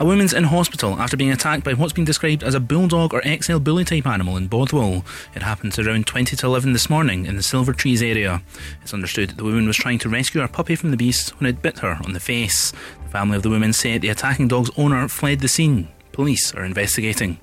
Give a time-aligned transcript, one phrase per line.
[0.00, 3.22] A woman's in hospital after being attacked by what's been described as a bulldog or
[3.22, 5.04] XL bully type animal in Bothwell.
[5.34, 8.42] It happened around 20 to 11 this morning in the Silver Trees area.
[8.80, 11.50] It's understood that the woman was trying to rescue her puppy from the beast when
[11.50, 12.72] it bit her on the face.
[13.02, 15.88] The family of the woman said the attacking dog's owner fled the scene.
[16.12, 17.38] Police are investigating.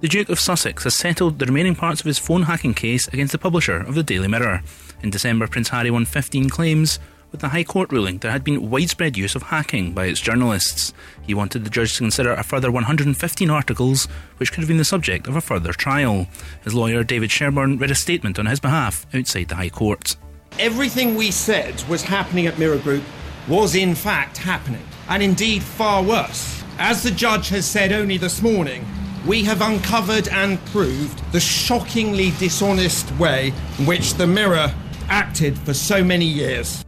[0.00, 3.30] The Duke of Sussex has settled the remaining parts of his phone hacking case against
[3.30, 4.64] the publisher of the Daily Mirror.
[5.04, 6.98] In December, Prince Harry won 15 claims,
[7.32, 10.92] with the High Court ruling there had been widespread use of hacking by its journalists.
[11.22, 14.04] He wanted the judge to consider a further 115 articles,
[14.36, 16.28] which could have been the subject of a further trial.
[16.62, 20.16] His lawyer, David Sherborne, read a statement on his behalf outside the High Court.
[20.58, 23.04] Everything we said was happening at Mirror Group
[23.48, 26.62] was in fact happening, and indeed far worse.
[26.78, 28.86] As the judge has said only this morning,
[29.26, 34.74] we have uncovered and proved the shockingly dishonest way in which the Mirror
[35.08, 36.84] acted for so many years.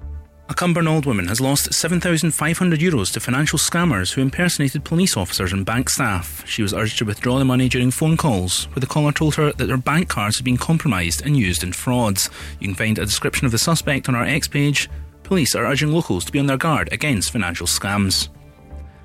[0.46, 5.64] A Cumbernauld woman has lost 7,500 euros to financial scammers who impersonated police officers and
[5.64, 6.46] bank staff.
[6.46, 9.52] She was urged to withdraw the money during phone calls, where the caller told her
[9.54, 12.28] that her bank cards had been compromised and used in frauds.
[12.60, 14.90] You can find a description of the suspect on our X page.
[15.22, 18.28] Police are urging locals to be on their guard against financial scams.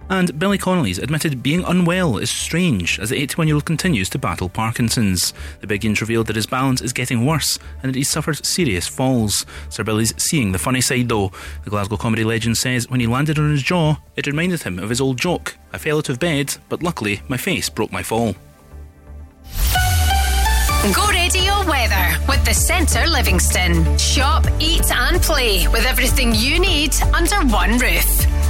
[0.10, 4.18] And Billy Connolly's admitted being unwell is strange as the 81 year old continues to
[4.18, 5.34] battle Parkinson's.
[5.62, 8.88] The Big Yin's revealed that his balance is getting worse and that he's suffered serious
[8.88, 9.46] falls.
[9.70, 11.32] Sir Billy's seeing the funny side though.
[11.64, 14.90] The Glasgow comedy legend says when he landed on his jaw, it reminded him of
[14.90, 18.36] his old joke I fell out of bed, but luckily my face broke my fall.
[20.94, 23.98] Go radio weather with the Centre Livingston.
[23.98, 28.49] Shop, eat, and play with everything you need under one roof.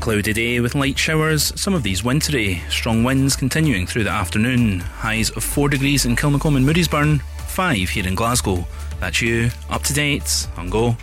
[0.00, 2.62] Cloudy day with light showers, some of these wintry.
[2.70, 4.80] Strong winds continuing through the afternoon.
[4.80, 8.66] Highs of 4 degrees in Kilmacolm and Moodiesburn, 5 here in Glasgow.
[9.00, 10.96] That's you, up to date, on Go.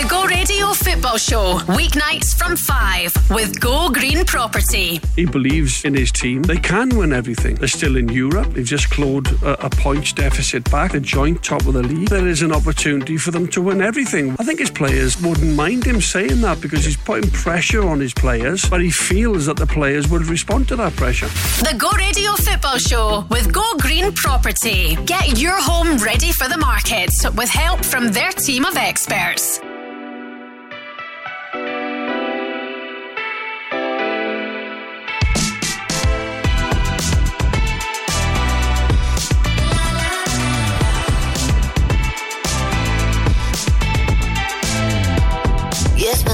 [0.00, 4.98] The Go Radio Football Show, weeknights from 5 with Go Green Property.
[5.14, 6.42] He believes in his team.
[6.42, 7.56] They can win everything.
[7.56, 8.54] They're still in Europe.
[8.54, 12.08] They've just clawed a, a points deficit back, a joint top of the league.
[12.08, 14.36] There is an opportunity for them to win everything.
[14.38, 18.14] I think his players wouldn't mind him saying that because he's putting pressure on his
[18.14, 21.28] players, but he feels that the players would respond to that pressure.
[21.62, 24.96] The Go Radio Football Show with Go Green Property.
[25.04, 29.60] Get your home ready for the market with help from their team of experts.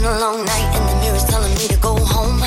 [0.06, 2.38] Been a long night and the mirror's telling me to go home.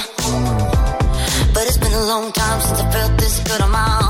[1.53, 4.09] But it's been a long time since I felt this good on my own.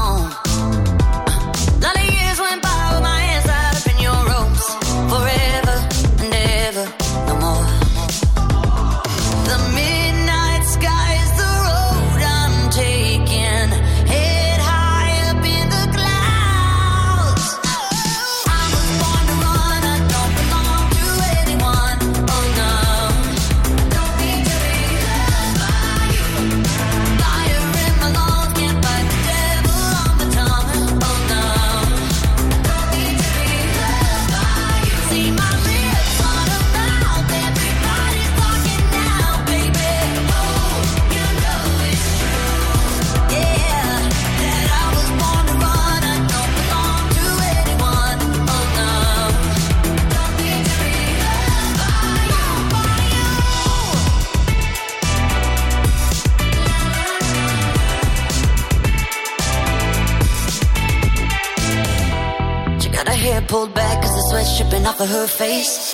[63.49, 65.91] Pulled back cause the sweat's dripping off of her face.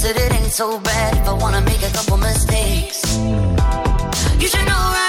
[0.00, 3.02] Said it ain't so bad if I wanna make a couple mistakes.
[4.40, 5.01] You should know right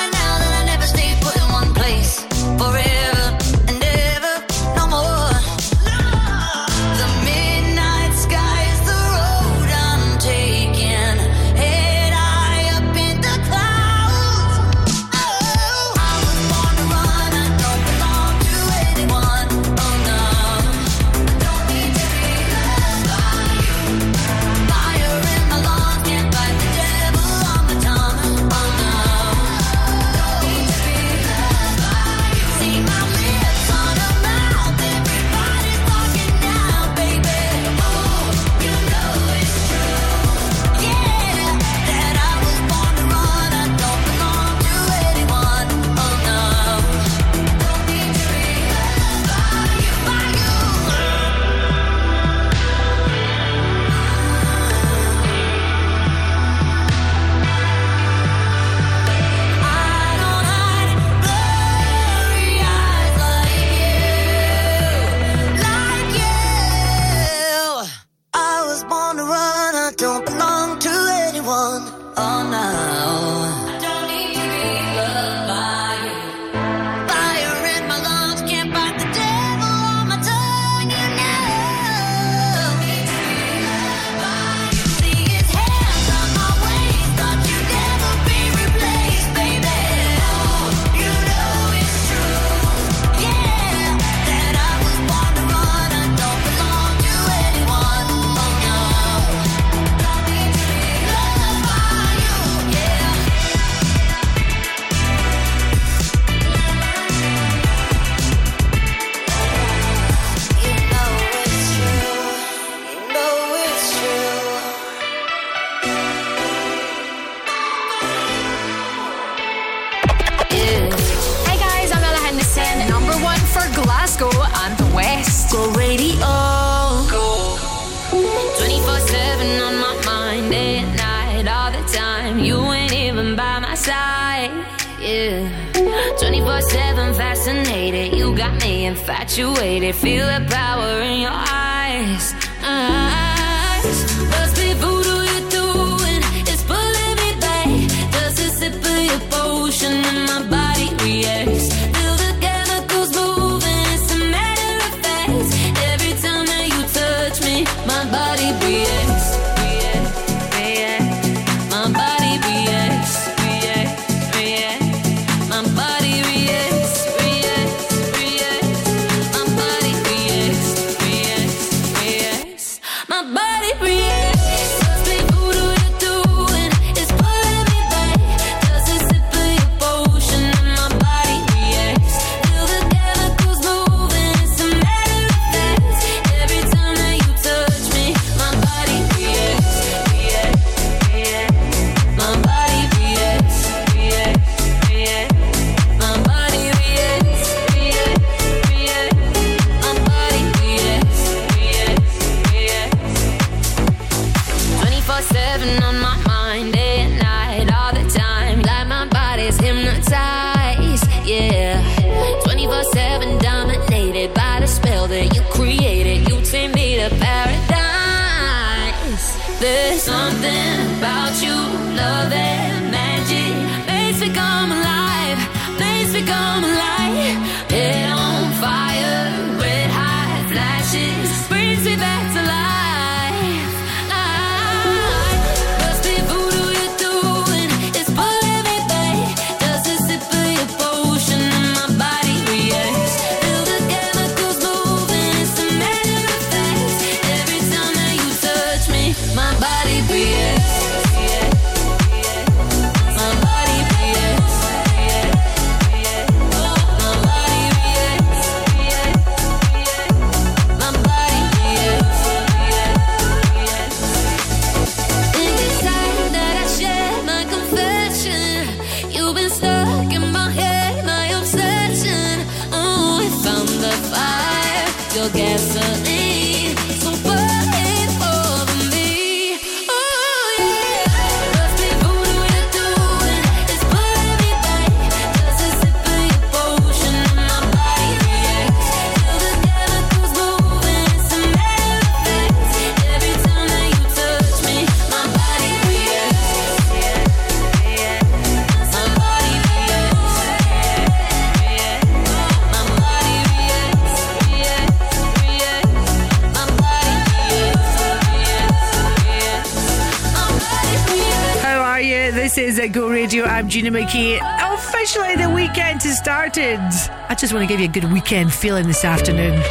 [313.84, 314.40] Gina McKie.
[314.74, 316.80] Officially, the weekend has started.
[317.28, 319.62] I just want to give you a good weekend feeling this afternoon.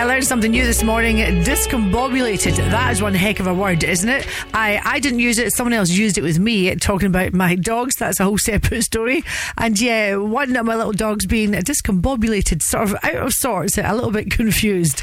[0.00, 1.18] I learned something new this morning.
[1.44, 2.56] Discombobulated.
[2.56, 4.26] That is one heck of a word, isn't it?
[4.52, 5.52] I, I didn't use it.
[5.52, 7.96] Someone else used it with me talking about my dogs.
[7.96, 9.22] That's a whole separate story.
[9.58, 13.94] And yeah, one of my little dogs being discombobulated, sort of out of sorts, a
[13.94, 15.02] little bit confused.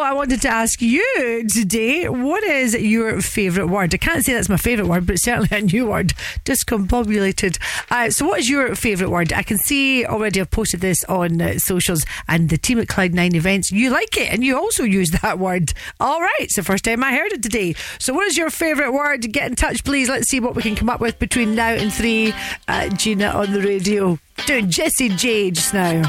[0.00, 3.94] I wanted to ask you today, what is your favourite word?
[3.94, 6.12] I can't say that's my favourite word, but certainly a new word,
[6.44, 7.58] discombobulated.
[7.90, 9.32] Uh, so what is your favourite word?
[9.32, 13.34] I can see already I've posted this on uh, socials and the team at Cloud9
[13.34, 15.72] Events, you like it and you also use that word.
[16.00, 17.74] All right, it's the first time I heard it today.
[17.98, 19.32] So what is your favourite word?
[19.32, 20.08] Get in touch, please.
[20.08, 22.34] Let's see what we can come up with between now and three.
[22.68, 26.02] Uh, Gina on the radio doing Jessie J just now.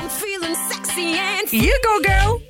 [1.51, 2.46] You go, girl.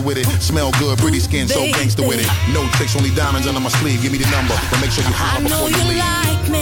[0.00, 0.42] gangster with it.
[0.42, 2.52] Smell good, pretty skin, so gangster with it.
[2.52, 4.02] No tricks, only diamonds under my sleeve.
[4.02, 5.98] Give me the number, but make sure you holler before you leave.
[5.98, 6.59] Like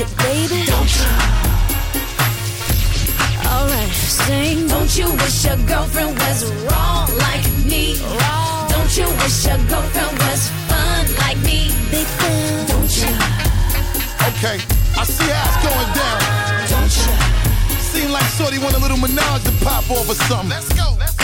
[0.00, 0.64] you, baby?
[0.64, 1.08] Don't you?
[3.44, 4.66] Alright, sing.
[4.68, 8.00] Don't you wish your girlfriend was wrong like me?
[8.00, 8.68] Wrong.
[8.70, 11.68] Don't you wish your girlfriend was fun like me?
[11.92, 12.66] Big fan.
[12.72, 13.12] Don't you?
[14.30, 14.56] Okay,
[14.96, 16.20] I see how it's going down.
[16.72, 17.12] Don't you?
[17.92, 20.48] Seem like Shorty want a little menage to pop off or something.
[20.48, 20.99] Let's go.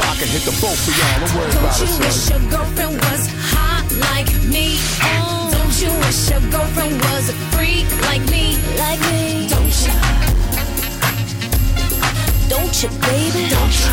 [0.00, 1.20] So I can hit the boat for y'all.
[1.20, 4.80] Don't worry Don't about you wish your girlfriend was hot like me?
[5.52, 8.56] Don't you wish your girlfriend was a freak like me?
[8.78, 9.46] Like me?
[9.52, 9.92] Don't you?
[12.48, 13.44] Don't you, baby?
[13.52, 13.92] Don't you?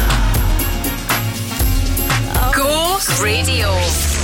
[2.55, 4.16] Go Radio.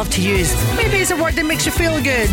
[0.00, 0.54] Love to use?
[0.78, 2.30] Maybe it's a word that makes you feel good.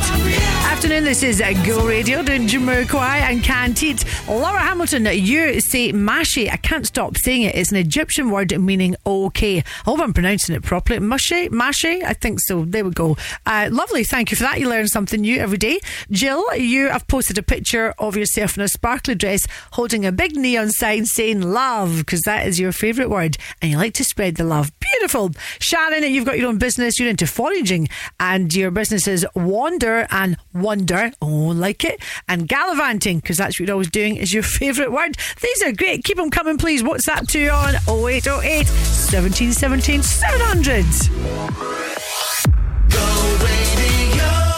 [0.72, 4.06] Afternoon, this is uh, Go Radio doing Jamiroquai and Canned Heat.
[4.26, 6.50] Laura Hamilton, you say mashi.
[6.50, 7.56] I can't stop saying it.
[7.56, 9.58] It's an Egyptian word meaning okay.
[9.58, 11.00] I hope I'm pronouncing it properly.
[11.00, 11.50] Mashi?
[11.50, 12.06] Mashi?
[12.06, 12.64] I think so.
[12.64, 13.18] There we go.
[13.46, 14.06] Uh, lovely.
[14.06, 14.62] Thank you for that.
[14.62, 15.82] You learn something new every day.
[16.10, 20.38] Jill, you have posted a picture of yourself in a sparkly dress holding a big
[20.38, 24.38] neon sign saying love because that is your favourite word and you like to spread
[24.38, 24.72] the love.
[25.08, 25.32] Beautiful.
[25.60, 27.00] Sharon, you've got your own business.
[27.00, 27.88] You're into foraging
[28.20, 31.14] and your business is Wander and Wonder.
[31.22, 32.04] Oh, like it.
[32.28, 35.16] And gallivanting because that's what you're always doing is your favourite word.
[35.42, 36.04] These are great.
[36.04, 36.84] Keep them coming, please.
[36.84, 40.84] What's that to on 0808 1717 700?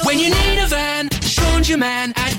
[0.04, 2.39] When you need a van, Sean's your man at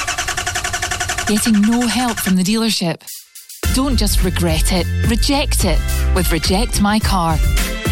[1.27, 3.01] Getting no help from the dealership.
[3.73, 5.79] Don't just regret it, reject it
[6.13, 7.37] with Reject My Car.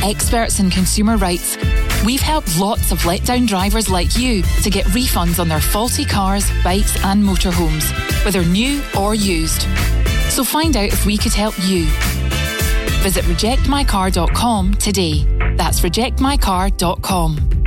[0.04, 1.58] Experts in consumer rights,
[2.06, 6.50] we've helped lots of letdown drivers like you to get refunds on their faulty cars,
[6.64, 7.90] bikes, and motorhomes,
[8.26, 9.62] whether new or used.
[10.30, 11.86] So find out if we could help you.
[13.04, 15.24] Visit rejectmycar.com today.
[15.56, 17.59] That's rejectmycar.com.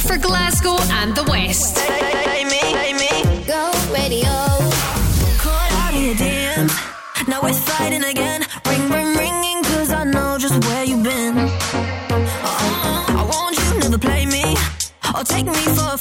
[0.00, 1.78] for Glasgow and the West.
[1.78, 3.44] Hey, me, me.
[3.46, 4.32] Go radio.
[5.38, 6.74] Caught out in a dance.
[7.28, 8.42] Now we're fighting again.
[8.66, 11.36] Ring, ring, ringing, cause I know just where you've been.
[11.38, 11.50] Uh,
[13.20, 14.56] I want you never play me
[15.14, 15.98] or take me for a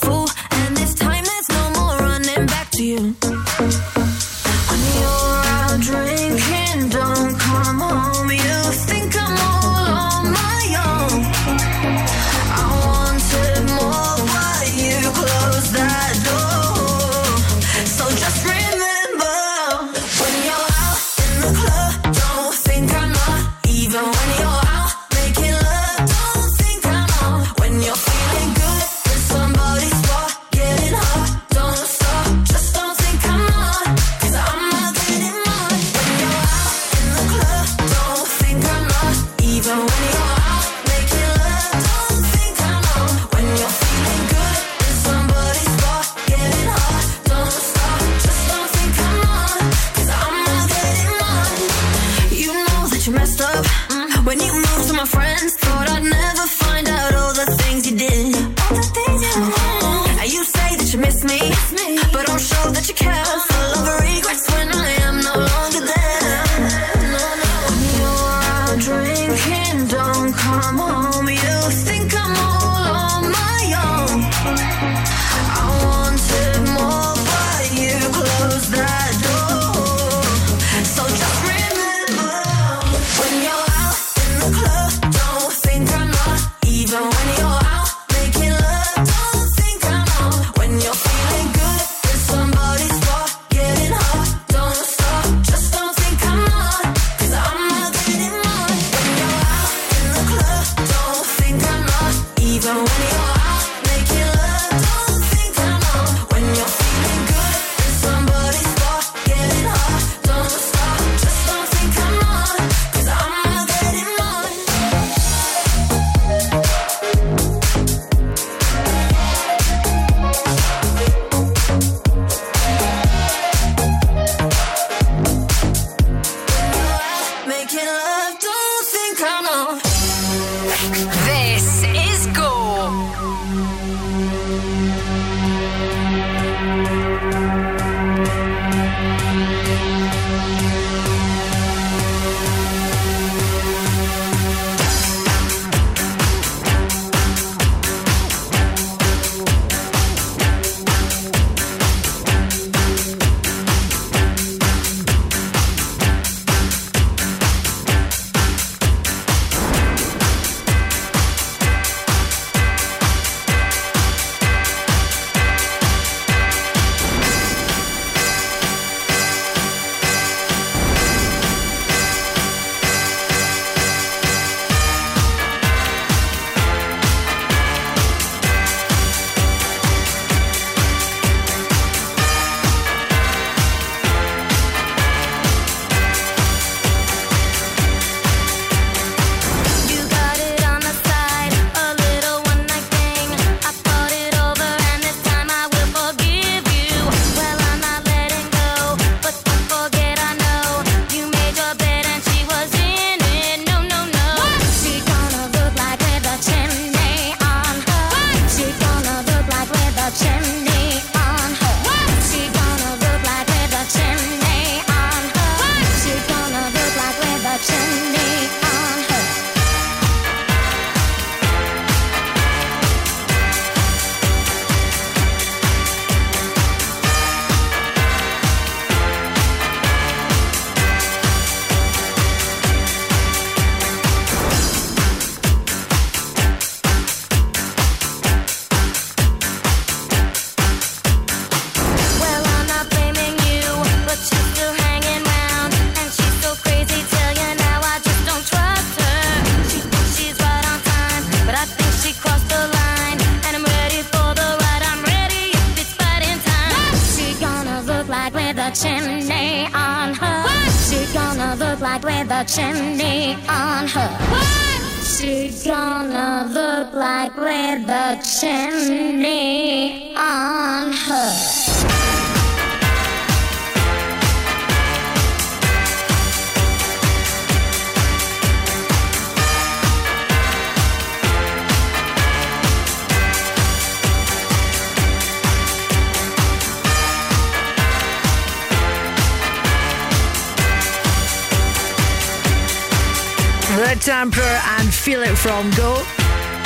[293.99, 296.01] The Tamper and Feel It From Go.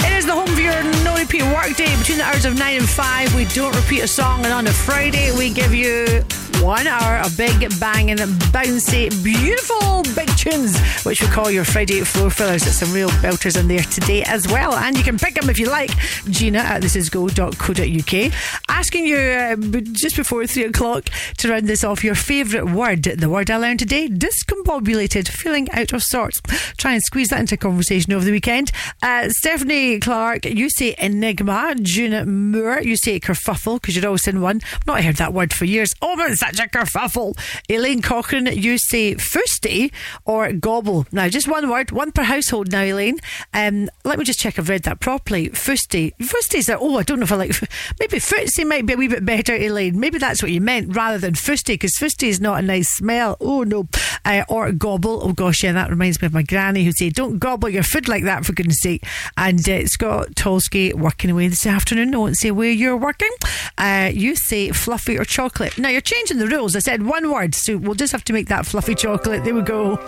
[0.06, 2.88] It is the home of your no repeat workday between the hours of 9 and
[2.88, 3.36] 5.
[3.36, 6.24] We don't repeat a song, and on a Friday, we give you
[6.64, 12.30] one hour of big banging, bouncy, beautiful big tunes, which we call your Friday floor
[12.30, 12.64] fillers.
[12.64, 14.74] There's some real belters in there today as well.
[14.74, 15.92] And you can pick them if you like.
[16.30, 18.34] Gina at thisisgo.co.uk.
[18.70, 19.56] Asking you uh,
[19.92, 23.04] just before 3 o'clock to round this off your favourite word.
[23.04, 26.42] The word I learned today discombobulated, feeling out of sorts.
[26.78, 28.72] Try and squeeze that into conversation over the weekend.
[29.02, 31.76] Uh, Stephanie Clark, you say enigma.
[31.82, 34.62] June Moore, you say kerfuffle because you're always in one.
[34.74, 35.94] I've not heard that word for years.
[36.02, 37.38] Oh, man, such kerfuffle.
[37.70, 39.92] Elaine Cochrane, you say fusty
[40.26, 41.06] or gobble.
[41.12, 43.20] Now, just one word, one per household now, Elaine.
[43.54, 45.50] Um, let me just check I've read that properly.
[45.50, 46.14] Fusty.
[46.20, 47.52] Fusty's a, oh, I don't know if I like,
[48.00, 50.00] maybe footsie might be a wee bit better, Elaine.
[50.00, 53.38] Maybe that's what you meant rather than fusty because fusty is not a nice smell.
[53.40, 53.88] Oh, no.
[54.26, 55.22] Uh, or gobble.
[55.24, 58.08] Oh, gosh, yeah, that reminds me of my granny who said, don't gobble your food
[58.08, 59.04] like that, for goodness sake.
[59.38, 62.14] And uh, Scott Tolsky working away this afternoon.
[62.14, 63.32] I won't say where you're working.
[63.78, 65.78] Uh, you say fluffy or chocolate.
[65.78, 66.76] Now, you're changing the rules.
[66.76, 69.44] I said one word, so we'll just have to make that fluffy chocolate.
[69.44, 70.00] There we go.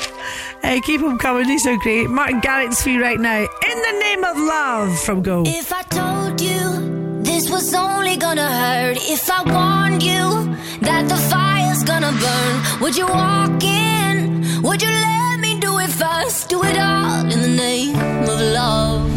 [0.63, 1.48] Uh, keep them coming.
[1.48, 2.10] These are great.
[2.10, 3.41] Martin Garrix free right now.
[3.41, 5.43] In the name of love from Go.
[5.45, 11.17] If I told you this was only gonna hurt, if I warned you that the
[11.32, 14.62] fire's gonna burn, would you walk in?
[14.63, 16.50] Would you let me do it first?
[16.50, 17.95] Do it all in the name
[18.30, 19.12] of love.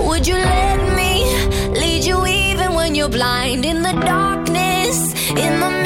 [0.00, 1.24] Would you let me
[1.70, 3.64] lead you even when you're blind?
[3.64, 5.83] In the darkness, in the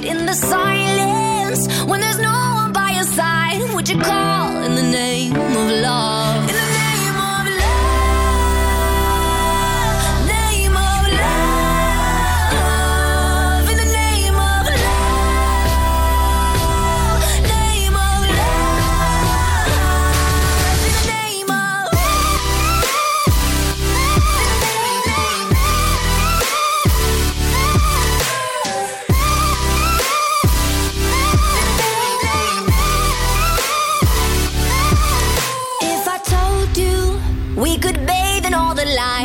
[0.00, 4.62] the night, in the silence, when there's no one by your side, would you call
[4.62, 6.65] in the name of love?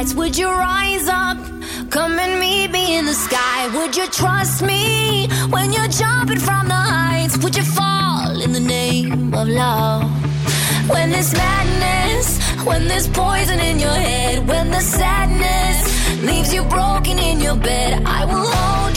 [0.01, 1.37] Lights, would you rise up?
[1.91, 3.67] Come and meet me in the sky.
[3.75, 7.37] Would you trust me when you're jumping from the heights?
[7.43, 10.03] Would you fall in the name of love?
[10.89, 12.27] When there's madness,
[12.65, 15.79] when there's poison in your head, when the sadness
[16.23, 18.90] leaves you broken in your bed, I will hold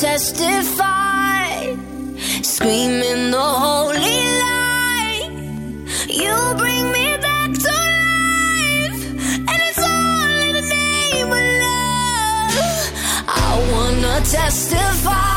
[0.00, 1.74] testify,
[2.42, 5.30] screaming the holy light.
[6.08, 7.72] You bring me back to
[8.06, 9.02] life,
[9.50, 12.54] and it's all in the name of love.
[13.26, 15.27] I wanna testify,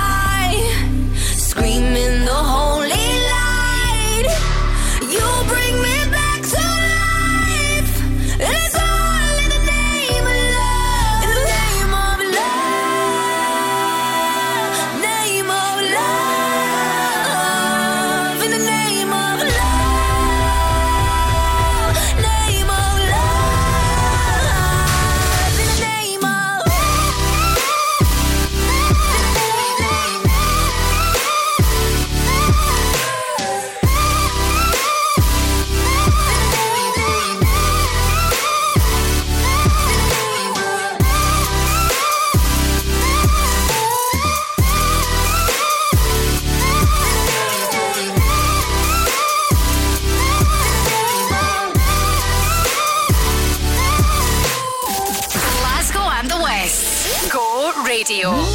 [58.12, 58.51] espacio.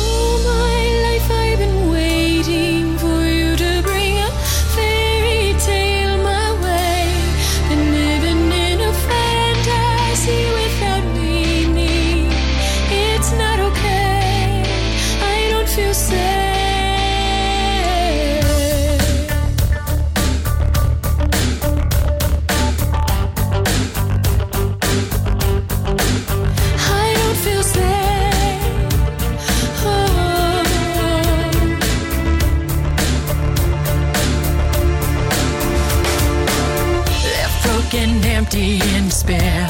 [38.47, 39.67] empty in despair.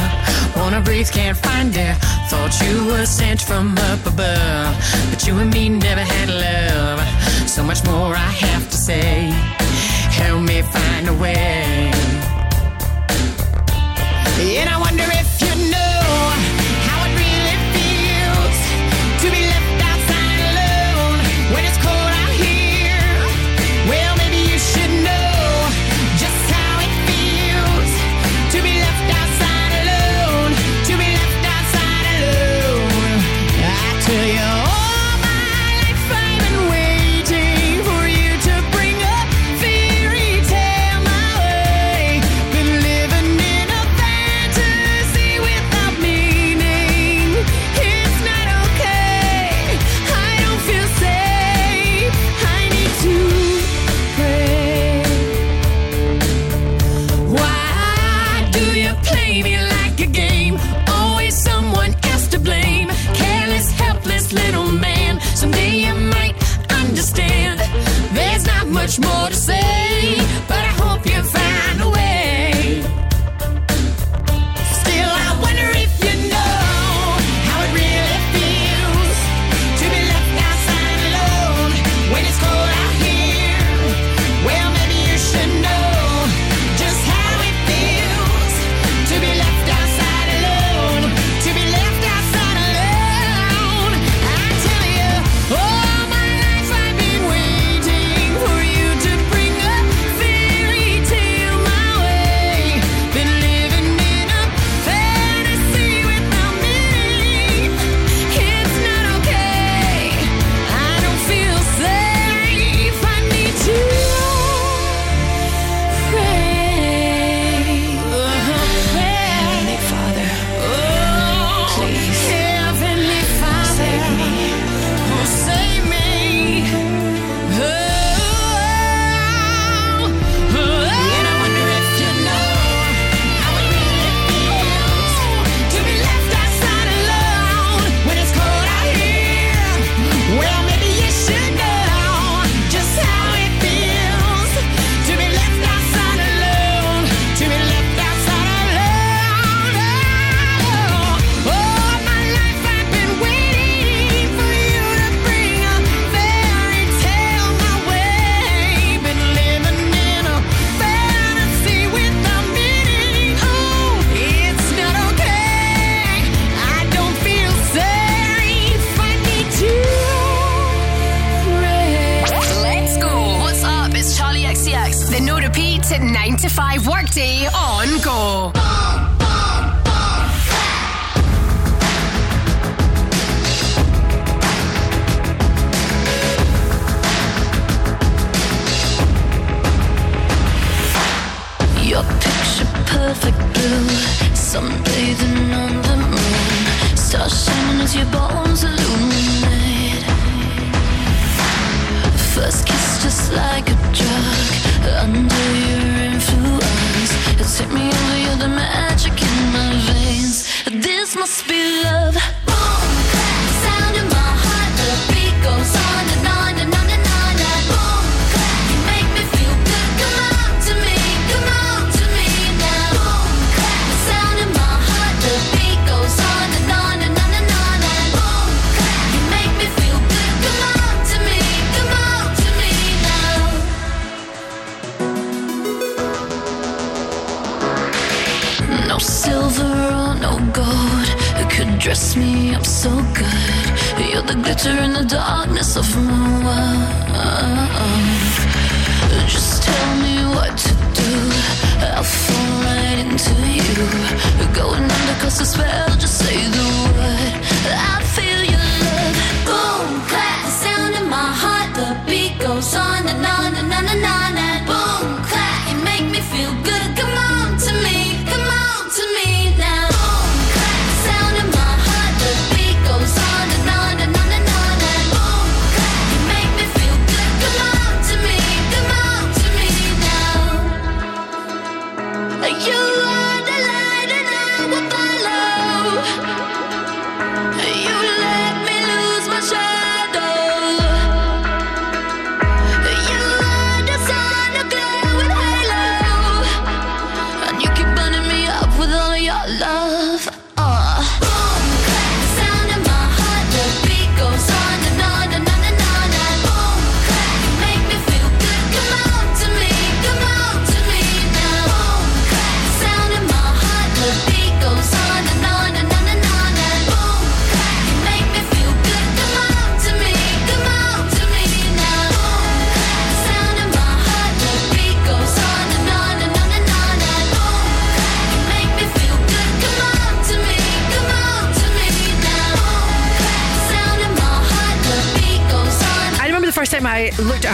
[0.56, 1.94] Wanna breathe, can't find air.
[2.28, 4.76] Thought you were sent from up above,
[5.10, 7.00] but you and me never had love.
[7.48, 9.30] So much more I have to say.
[10.20, 11.90] Help me find a way.
[14.60, 14.78] And I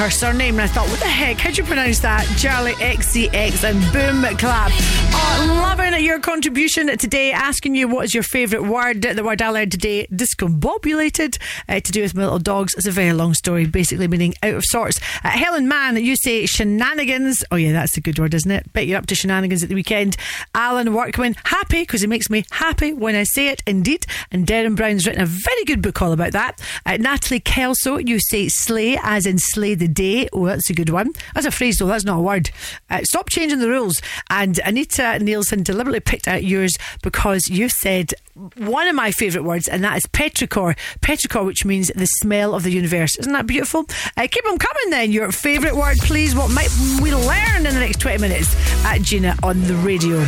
[0.03, 1.39] her surname and I thought, what the heck?
[1.39, 2.27] How'd you pronounce that?
[2.35, 4.73] Charli XCX and boom clap.
[4.75, 9.03] Oh, loving your contribution today, asking you what is your favourite word.
[9.03, 11.39] The word I learned today, discombobulated,
[11.69, 12.75] uh, to do with my little dogs.
[12.75, 14.99] It's a very long story, basically meaning out of sorts.
[15.33, 17.43] Helen Mann, you say shenanigans.
[17.51, 18.71] Oh, yeah, that's a good word, isn't it?
[18.73, 20.17] Bet you're up to shenanigans at the weekend.
[20.55, 24.05] Alan Workman, happy because it makes me happy when I say it, indeed.
[24.31, 26.61] And Derren Brown's written a very good book all about that.
[26.85, 30.29] Uh, Natalie Kelso, you say slay as in slay the day.
[30.33, 31.13] Oh, that's a good one.
[31.35, 31.87] That's a phrase, though.
[31.87, 32.51] That's not a word.
[32.91, 34.03] Uh, stop changing the rules.
[34.29, 38.13] And Anita Nielsen deliberately picked out yours because you said
[38.57, 40.77] one of my favourite words, and that is petrichor.
[41.01, 43.17] Petrichor, which means the smell of the universe.
[43.17, 43.85] Isn't that beautiful?
[44.17, 45.13] Uh, keep them coming then.
[45.23, 46.35] Your favourite word, please.
[46.35, 46.69] What might
[47.01, 50.27] we learn in the next 20 minutes at Gina on the radio?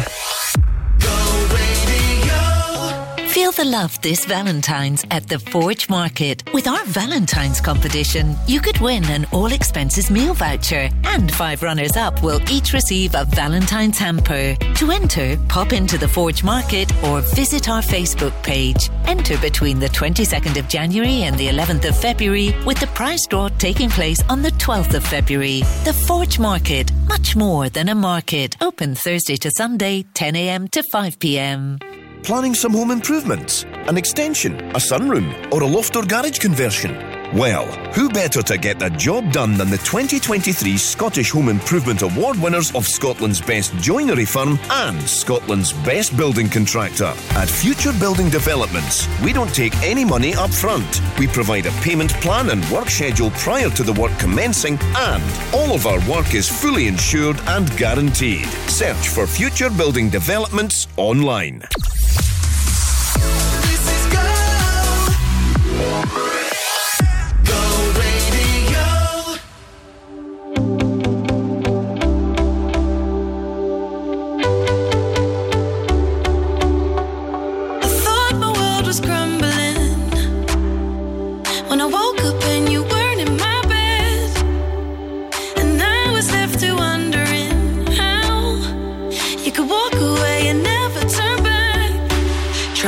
[3.35, 6.45] Feel the love this Valentine's at the Forge Market.
[6.55, 11.97] With our Valentine's competition, you could win an all expenses meal voucher, and five runners
[11.97, 14.55] up will each receive a Valentine's hamper.
[14.77, 18.89] To enter, pop into the Forge Market or visit our Facebook page.
[19.07, 23.49] Enter between the 22nd of January and the 11th of February, with the prize draw
[23.59, 25.63] taking place on the 12th of February.
[25.83, 28.57] The Forge Market, much more than a market.
[28.61, 32.04] Open Thursday to Sunday, 10am to 5pm.
[32.25, 33.65] Planning some home improvements?
[33.87, 37.24] An extension, a sunroom, or a loft or garage conversion?
[37.35, 42.41] Well, who better to get the job done than the 2023 Scottish Home Improvement Award
[42.41, 47.13] winners of Scotland's Best Joinery Firm and Scotland's Best Building Contractor?
[47.31, 51.01] At Future Building Developments, we don't take any money up front.
[51.19, 55.75] We provide a payment plan and work schedule prior to the work commencing, and all
[55.75, 58.47] of our work is fully insured and guaranteed.
[58.69, 61.65] Search for Future Building Developments online.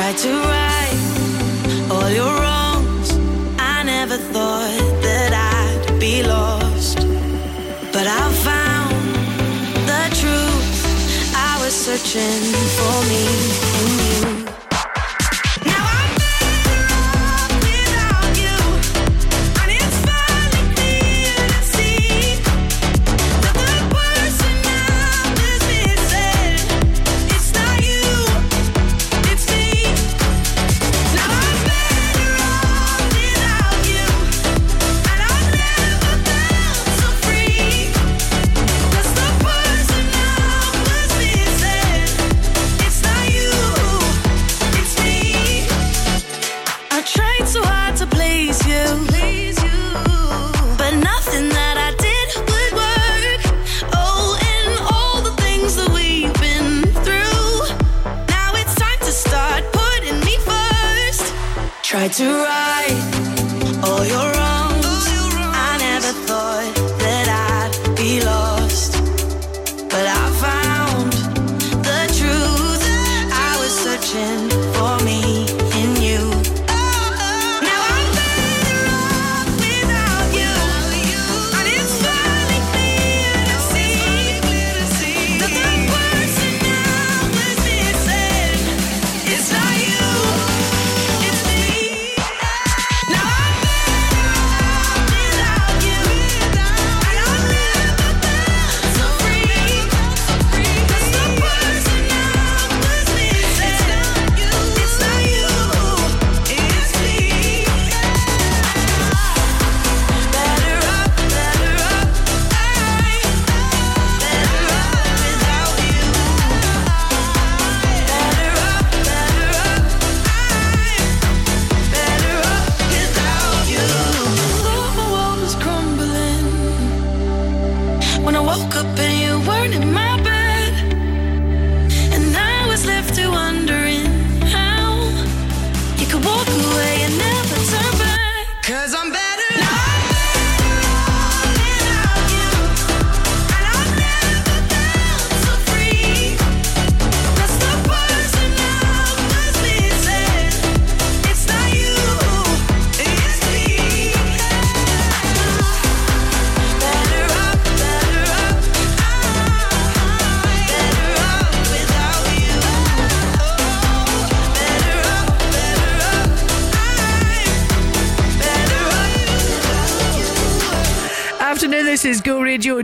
[0.07, 3.11] Tried to right all your wrongs.
[3.59, 6.99] I never thought that I'd be lost,
[7.93, 8.95] but I found
[9.91, 11.35] the truth.
[11.35, 12.45] I was searching
[12.77, 13.66] for me
[62.07, 62.76] To right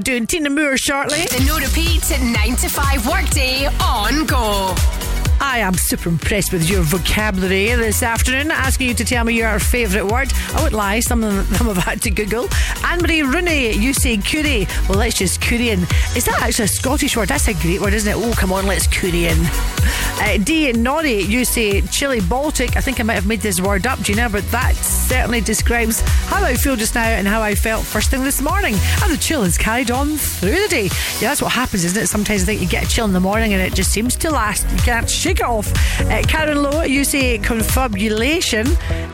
[0.02, 1.24] doing Tina Moore shortly.
[1.26, 5.01] The no repeat 9 to 5 workday on Go.
[5.52, 9.58] I am super impressed with your vocabulary this afternoon, asking you to tell me your
[9.58, 10.32] favourite word.
[10.54, 12.48] I won't lie, some of them I've had to Google.
[12.82, 14.66] Anne Marie Rooney, you say curry.
[14.88, 15.82] Well, let's just curry in.
[16.16, 17.28] Is that actually a Scottish word?
[17.28, 18.16] That's a great word, isn't it?
[18.16, 19.36] Oh, come on, let's curry in.
[20.22, 20.72] Uh, D.
[20.72, 22.76] Noddy, you say chili Baltic.
[22.76, 26.42] I think I might have made this word up, Gina, but that certainly describes how
[26.42, 28.74] I feel just now and how I felt first thing this morning.
[29.02, 30.84] And the chill has carried on through the day.
[31.20, 32.06] Yeah, that's what happens, isn't it?
[32.06, 34.30] Sometimes I think you get a chill in the morning and it just seems to
[34.30, 34.70] last.
[34.70, 35.72] You can't shake off.
[36.00, 38.66] Uh, Karen Lowe, you say confabulation.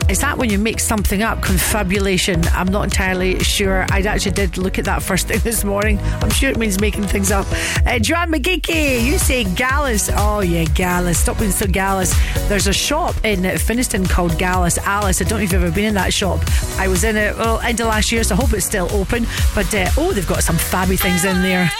[0.09, 1.41] Is that when you make something up?
[1.41, 2.43] Confabulation.
[2.47, 3.85] I'm not entirely sure.
[3.91, 5.99] I actually did look at that first thing this morning.
[6.21, 7.45] I'm sure it means making things up.
[7.85, 10.09] Uh, Joanne McGeeky, you say gallus.
[10.13, 11.19] Oh, yeah, gallus.
[11.19, 12.13] Stop being so gallus.
[12.47, 15.21] There's a shop in Finnieston called Gallus Alice.
[15.21, 16.39] I don't know if you've ever been in that shop.
[16.77, 19.25] I was in it, well, end of last year, so I hope it's still open.
[19.53, 21.71] But, uh, oh, they've got some fabby things in there.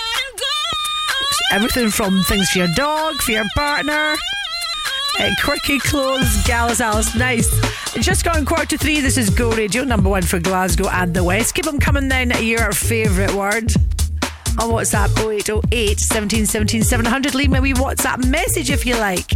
[1.52, 4.16] Everything from things for your dog, for your partner.
[5.20, 7.50] Uh, quirky clothes, Gallus Alice, nice.
[7.96, 9.02] Just gone quarter to three.
[9.02, 11.56] This is Go Radio, number one for Glasgow and the West.
[11.56, 12.32] Keep them coming then.
[12.44, 13.74] Your favourite word
[14.60, 17.34] on WhatsApp 0808 17 17 700.
[17.34, 19.34] Leave me a wee WhatsApp message if you like.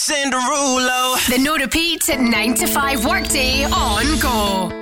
[0.00, 1.28] Truly, Jason Derulo.
[1.28, 4.79] The no repeat 9 to 5 workday on Go.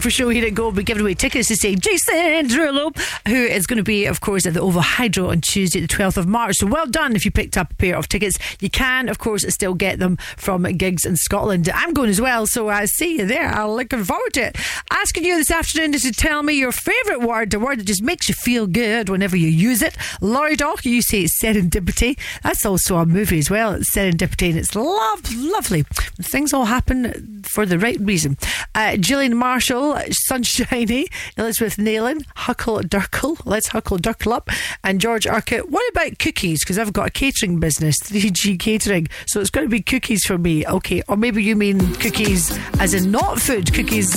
[0.00, 0.70] The breakfast show here at Go.
[0.70, 2.96] We're giving away tickets to see Jason Derulo,
[3.28, 6.16] who is going to be, of course, at the OVO Hydro on Tuesday, the 12th
[6.16, 6.56] of March.
[6.56, 8.38] So well done if you picked up a pair of tickets.
[8.60, 11.68] You can, of course, still get them from gigs in Scotland.
[11.68, 13.48] I'm going as well, so I see you there.
[13.48, 14.56] I'm looking forward to it.
[14.90, 18.02] Asking you this afternoon is to tell me your favourite word, the word that just
[18.02, 19.98] makes you feel good whenever you use it.
[20.22, 22.18] Laurie Dock, you say it's serendipity.
[22.42, 23.74] That's also a movie as well.
[23.74, 25.82] It's serendipity, and it's love, lovely.
[26.22, 28.38] Things all happen for the right reason.
[28.74, 29.89] Uh, Gillian Marshall,
[30.26, 34.50] Sunshiny, Elizabeth Nayland, Huckle Durkle, let's Huckle Durkle up,
[34.84, 35.70] and George Urquhart.
[35.70, 36.64] What about cookies?
[36.64, 40.38] Because I've got a catering business, 3G Catering, so it's going to be cookies for
[40.38, 40.66] me.
[40.66, 44.14] Okay, or maybe you mean cookies as in not food, cookies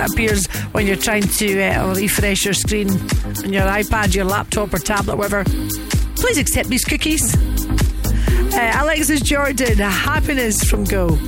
[0.00, 4.78] appears when you're trying to uh, refresh your screen on your iPad, your laptop, or
[4.78, 5.44] tablet, whatever.
[6.16, 7.34] Please accept these cookies.
[8.54, 11.18] Uh, Alexis Jordan, happiness from Go.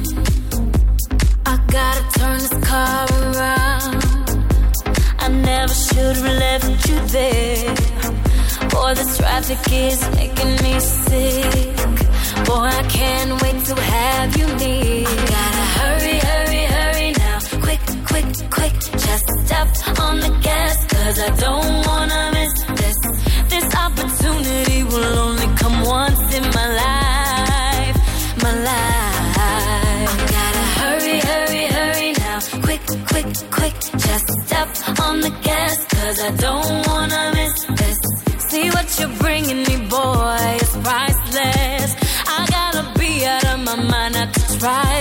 [1.54, 4.02] I gotta turn this car around.
[5.20, 7.74] I never should have left you there.
[8.70, 11.76] Boy, this traffic is making me sick.
[12.46, 15.04] Boy, I can't wait to have you near.
[15.04, 17.38] Gotta hurry, hurry, hurry now.
[17.66, 18.30] Quick, quick.
[18.50, 19.68] quick, just step
[20.00, 22.98] on the gas, cause I don't wanna miss this.
[23.52, 27.96] This opportunity will only come once in my life,
[28.42, 29.03] my life.
[33.50, 33.74] Quick,
[34.06, 34.68] just step
[35.00, 37.98] on the gas, cause I don't wanna miss this.
[38.50, 41.90] See what you're bringing me, boy, it's priceless.
[42.36, 44.93] I gotta be out of my mind not to try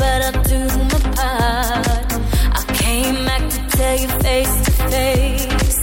[0.00, 2.08] but I'll do my part.
[2.58, 5.78] I came back to tell you face to face.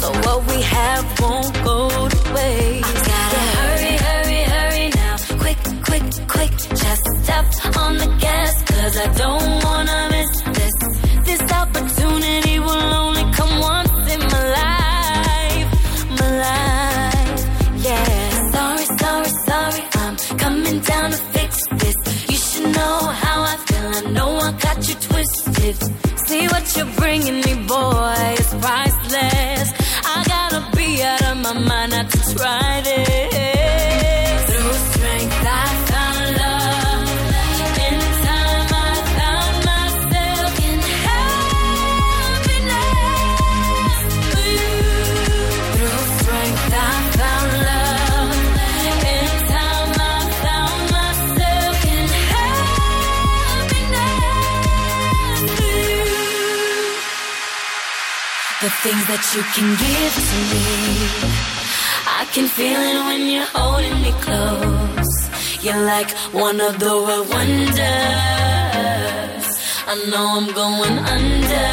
[0.00, 1.78] So what we have won't go.
[2.84, 5.16] I gotta hurry, hurry, hurry now.
[5.44, 6.52] Quick, quick, quick.
[6.82, 7.46] Just step
[7.76, 10.21] on the gas, cause I don't wanna miss
[25.62, 26.28] twisted.
[26.28, 28.14] See what you're bringing me, boy.
[28.38, 29.72] It's priceless.
[30.04, 33.31] I gotta be out of my mind not to try this.
[58.80, 60.64] Things that you can give to me,
[62.20, 65.12] I can feel it when you're holding me close.
[65.64, 67.82] You're like one of the world wonders.
[69.90, 71.70] I know I'm going under.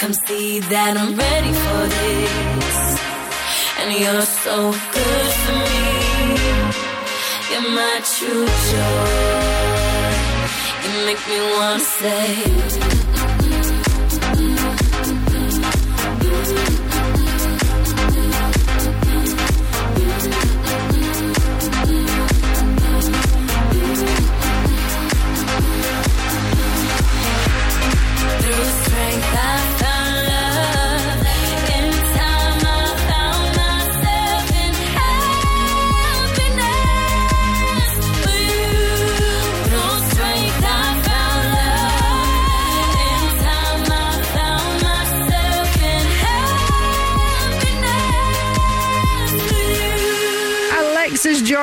[0.00, 2.78] Come see that I'm ready for this.
[3.80, 4.56] And you're so
[4.96, 5.88] good for me.
[7.50, 9.60] You're my true joy.
[10.82, 13.19] You make me wanna say.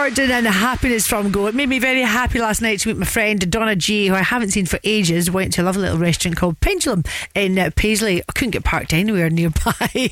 [0.08, 1.48] Jordan and Happiness from Go.
[1.48, 4.22] It made me very happy last night to meet my friend Donna G, who I
[4.22, 5.30] haven't seen for ages.
[5.30, 7.04] Went to a lovely little restaurant called Pendulum
[7.36, 8.22] in uh, Paisley.
[8.22, 10.10] I couldn't get parked anywhere nearby.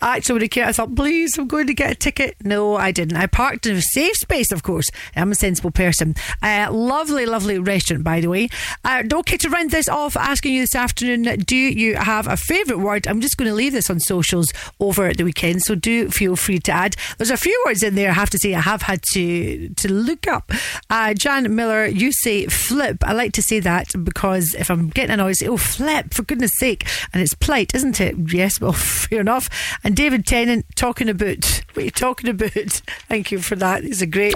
[0.00, 2.36] Actually, when I came, I thought, please, I'm going to get a ticket.
[2.44, 3.16] No, I didn't.
[3.16, 4.88] I parked in a safe space, of course.
[5.16, 6.14] I'm a sensible person.
[6.40, 8.48] Uh, lovely, lovely restaurant, by the way.
[8.84, 12.80] Uh, okay, to round this off, asking you this afternoon, do you have a favourite
[12.80, 13.08] word?
[13.08, 16.60] I'm just going to leave this on socials over the weekend, so do feel free
[16.60, 16.94] to add.
[17.18, 19.31] There's a few words in there, I have to say, I have had to
[19.76, 20.50] to look up.
[20.90, 22.98] Uh, Jan Miller, you say flip.
[23.02, 26.52] I like to say that because if I'm getting annoyed, say, oh, flip, for goodness
[26.58, 26.86] sake.
[27.12, 28.16] And it's polite, isn't it?
[28.32, 29.48] Yes, well, fair enough.
[29.84, 32.50] And David Tennant talking about, what are you talking about?
[33.08, 33.84] Thank you for that.
[33.84, 34.34] It's a great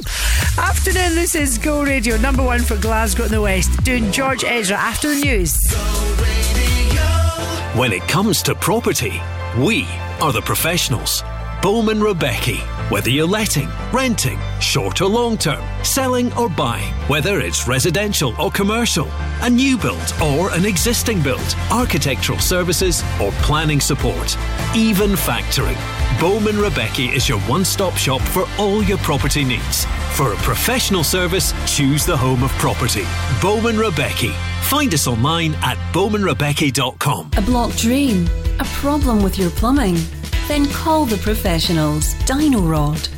[0.58, 1.14] afternoon.
[1.14, 5.08] This is Go Radio, number one for Glasgow in the West, doing George Ezra after
[5.08, 5.56] the news.
[7.78, 9.20] When it comes to property,
[9.58, 9.86] we
[10.20, 11.22] are the professionals.
[11.62, 12.75] Bowman Rebecca.
[12.88, 18.48] Whether you're letting, renting, short or long term, selling or buying, whether it's residential or
[18.48, 19.08] commercial,
[19.42, 24.36] a new build or an existing build, architectural services or planning support,
[24.76, 25.76] even factoring.
[26.20, 29.84] Bowman Rebecca is your one stop shop for all your property needs.
[30.14, 33.04] For a professional service, choose the home of property.
[33.42, 34.32] Bowman Rebecca.
[34.62, 37.30] Find us online at bowmanrebecca.com.
[37.36, 38.28] A blocked drain?
[38.60, 39.96] A problem with your plumbing?
[40.48, 42.14] Then call the professionals.
[42.24, 43.08] Dyno Rod.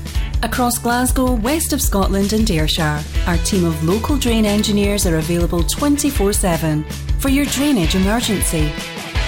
[0.43, 5.64] Across Glasgow, west of Scotland, and Ayrshire, our team of local drain engineers are available
[5.64, 6.85] 24 7
[7.18, 8.72] for your drainage emergency.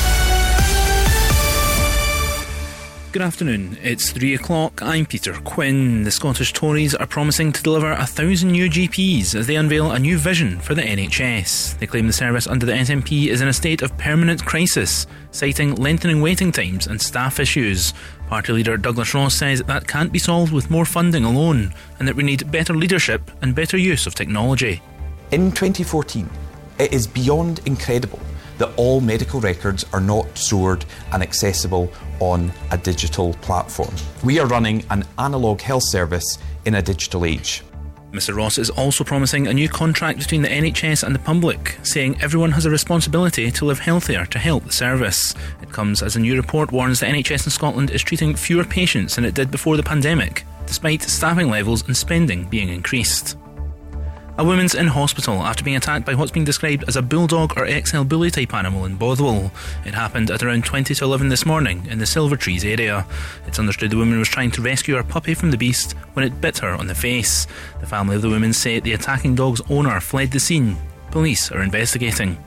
[3.11, 3.77] Good afternoon.
[3.83, 4.81] It's three o'clock.
[4.81, 6.05] I'm Peter Quinn.
[6.05, 9.99] The Scottish Tories are promising to deliver a thousand new GPs as they unveil a
[9.99, 11.77] new vision for the NHS.
[11.77, 15.75] They claim the service under the SNP is in a state of permanent crisis, citing
[15.75, 17.93] lengthening waiting times and staff issues.
[18.29, 22.15] Party leader Douglas Ross says that can't be solved with more funding alone, and that
[22.15, 24.81] we need better leadership and better use of technology.
[25.31, 26.29] In 2014,
[26.79, 28.21] it is beyond incredible
[28.57, 31.91] that all medical records are not stored and accessible
[32.21, 33.93] on a digital platform.
[34.23, 37.63] We are running an analogue health service in a digital age.
[38.11, 42.19] Mr Ross is also promising a new contract between the NHS and the public, saying
[42.21, 45.33] everyone has a responsibility to live healthier to help the service.
[45.61, 49.15] It comes as a new report warns the NHS in Scotland is treating fewer patients
[49.15, 53.37] than it did before the pandemic, despite staffing levels and spending being increased.
[54.41, 57.69] A woman's in hospital after being attacked by what's being described as a bulldog or
[57.69, 59.51] XL bully type animal in Bothwell.
[59.85, 63.05] It happened at around 20 to 11 this morning in the Silver Trees area.
[63.45, 66.41] It's understood the woman was trying to rescue her puppy from the beast when it
[66.41, 67.45] bit her on the face.
[67.81, 70.75] The family of the woman say the attacking dog's owner fled the scene.
[71.11, 72.43] Police are investigating.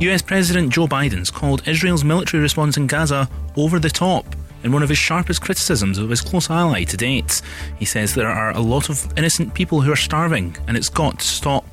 [0.00, 4.26] US President Joe Biden's called Israel's military response in Gaza over the top
[4.62, 7.42] in one of his sharpest criticisms of his close ally to date.
[7.78, 11.18] He says there are a lot of innocent people who are starving and it's got
[11.18, 11.64] to stop.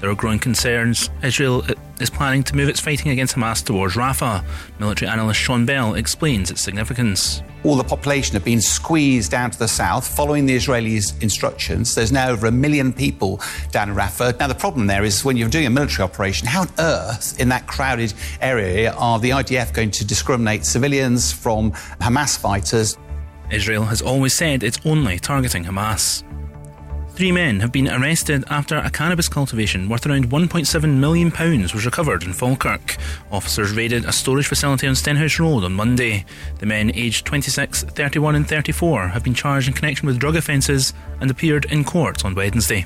[0.00, 1.64] There are growing concerns Israel
[2.00, 4.44] is planning to move its fighting against Hamas towards Rafah.
[4.78, 7.42] Military analyst Sean Bell explains its significance.
[7.64, 11.94] All the population have been squeezed down to the south following the Israelis' instructions.
[11.94, 13.40] There's now over a million people
[13.72, 14.38] down in Rafah.
[14.38, 17.48] Now, the problem there is when you're doing a military operation, how on earth in
[17.48, 22.96] that crowded area are the IDF going to discriminate civilians from Hamas fighters?
[23.50, 26.22] Israel has always said it's only targeting Hamas.
[27.16, 32.24] Three men have been arrested after a cannabis cultivation worth around £1.7 million was recovered
[32.24, 32.98] in Falkirk.
[33.32, 36.26] Officers raided a storage facility on Stenhouse Road on Monday.
[36.58, 40.92] The men, aged 26, 31, and 34, have been charged in connection with drug offences
[41.22, 42.84] and appeared in court on Wednesday.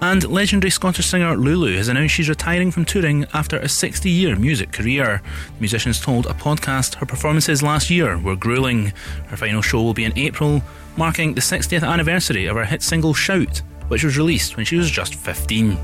[0.00, 4.36] And legendary Scottish singer Lulu has announced she's retiring from touring after a 60 year
[4.36, 5.22] music career.
[5.54, 8.92] The musician's told a podcast her performances last year were grueling.
[9.28, 10.62] Her final show will be in April,
[10.96, 14.90] marking the 60th anniversary of her hit single Shout, which was released when she was
[14.90, 15.76] just 15.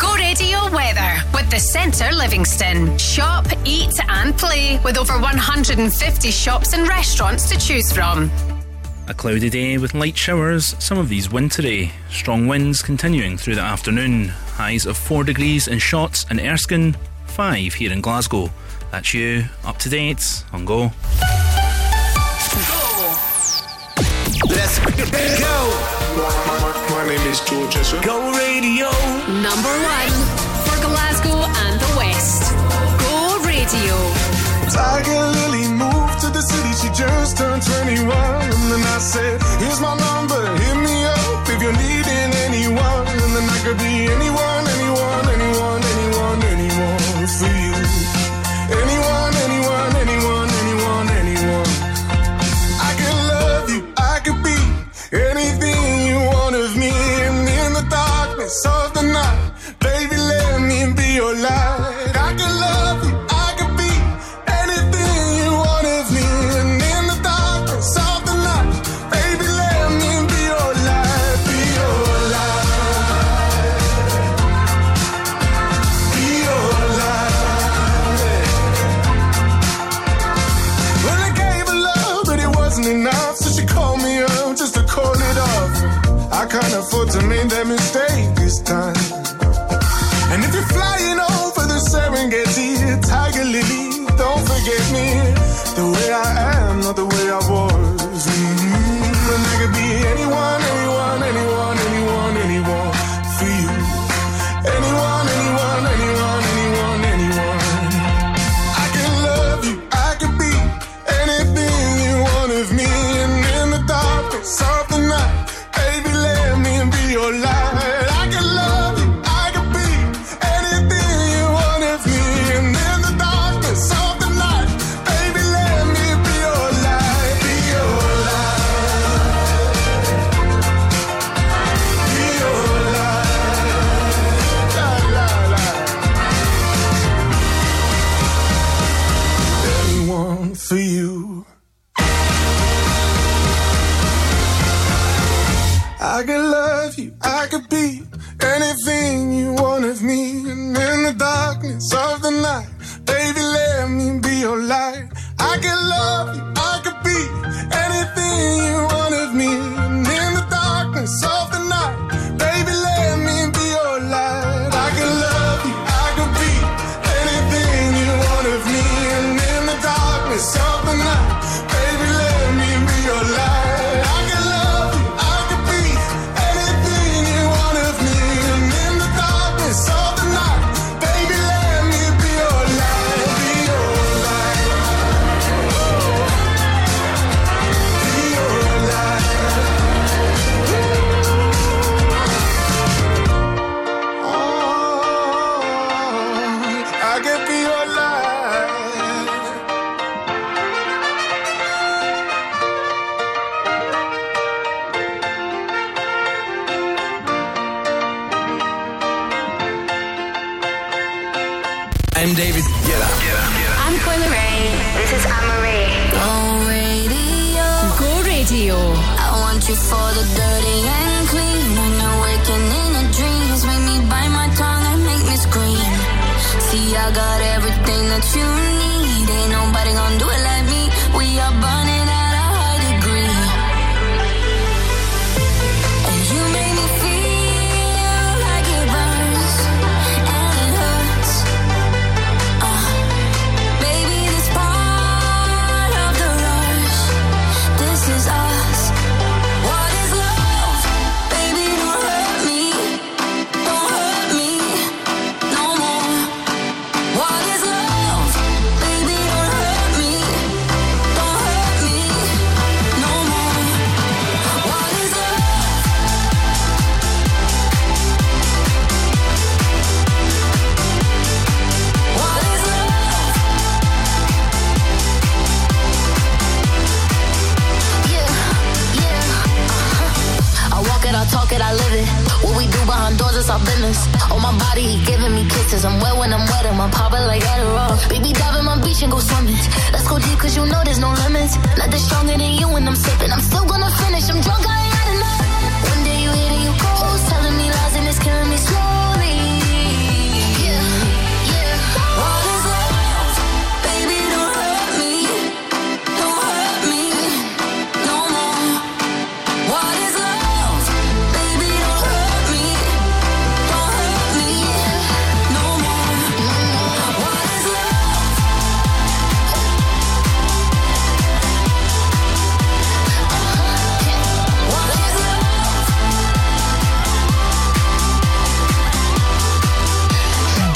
[0.00, 2.98] Go Radio Weather with the Centre Livingston.
[2.98, 8.30] Shop, eat, and play with over 150 shops and restaurants to choose from.
[9.08, 11.92] A cloudy day with light showers, some of these wintry.
[12.10, 14.28] Strong winds continuing through the afternoon.
[14.28, 16.96] Highs of 4 degrees in Shotts and Erskine,
[17.26, 18.50] 5 here in Glasgow.
[18.90, 20.90] That's you, up to date on Go.
[24.48, 25.56] Let's go.
[26.90, 28.02] My name is George Ezra.
[28.02, 28.90] Go radio.
[29.40, 30.10] Number one
[30.66, 32.52] for Glasgow and the West.
[33.00, 33.94] Go Radio.
[34.68, 36.05] Tiger Lily moved to
[36.36, 38.12] the city, she just turned 21.
[38.52, 43.06] And then I said, Here's my number, hit me up if you're needing anyone.
[43.08, 47.00] And then I could be anyone, anyone, anyone, anyone, anyone
[47.40, 47.72] for you.
[47.72, 49.35] Anyone, anyone,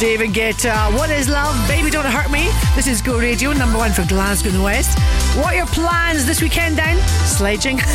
[0.01, 1.55] David Guetta, uh, What is Love?
[1.69, 2.49] Baby Don't Hurt Me.
[2.75, 4.99] This is Go Radio, number one for Glasgow and the West.
[5.37, 6.97] What are your plans this weekend down?
[7.27, 7.79] Sledging?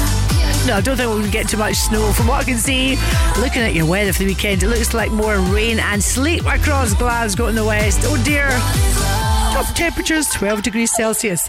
[0.67, 2.11] No, I don't think to get too much snow.
[2.13, 2.97] From what I can see,
[3.39, 6.93] looking at your weather for the weekend, it looks like more rain and sleet across
[6.95, 7.99] Glasgow and the West.
[8.03, 8.49] Oh dear.
[9.53, 11.47] Top temperatures 12 degrees Celsius.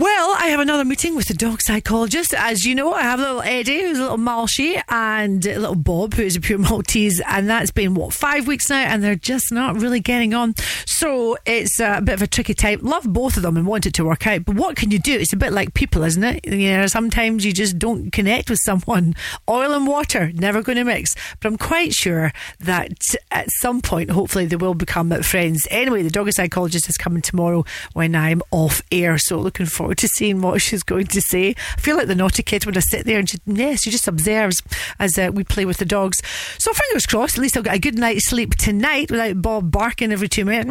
[0.00, 2.32] Well, I have another meeting with the dog psychologist.
[2.32, 6.22] As you know, I have little Eddie, who's a little Malshi, and little Bob, who
[6.22, 9.74] is a pure Maltese, and that's been, what, five weeks now, and they're just not
[9.80, 10.54] really getting on.
[10.86, 12.78] So it's a bit of a tricky time.
[12.82, 15.18] Love both of them and want it to work out, but what can you do?
[15.18, 16.46] It's a bit like people, isn't it?
[16.46, 19.16] You know, sometimes you just don't connect with someone.
[19.48, 21.16] Oil and water, never going to mix.
[21.40, 22.92] But I'm quite sure that
[23.32, 25.66] at some point, hopefully, they will become friends.
[25.72, 27.64] Anyway, the dog psychologist is coming tomorrow
[27.94, 31.54] when I'm off air, so looking forward to seeing what she's going to say.
[31.76, 33.38] I feel like the naughty kid when I sit there and she,
[33.76, 34.62] she just observes
[34.98, 36.20] as uh, we play with the dogs.
[36.58, 40.12] So fingers crossed, at least I'll get a good night's sleep tonight without Bob barking
[40.12, 40.70] every two minutes.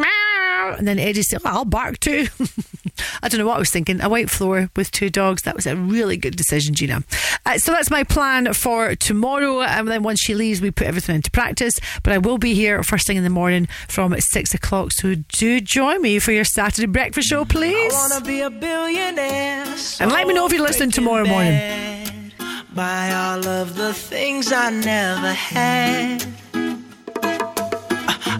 [0.66, 2.26] And then Eddie said, well, I'll bark too.
[3.22, 4.00] I don't know what I was thinking.
[4.00, 5.42] A white floor with two dogs.
[5.42, 7.02] That was a really good decision, Gina.
[7.46, 9.62] Uh, so that's my plan for tomorrow.
[9.62, 11.74] And then once she leaves, we put everything into practice.
[12.02, 14.92] But I will be here first thing in the morning from six o'clock.
[14.92, 17.94] So do join me for your Saturday breakfast show, please.
[17.94, 19.66] I wanna be a billionaire.
[20.00, 22.32] And let me know if you're listening tomorrow morning.
[22.74, 26.24] Buy all of the things I never had.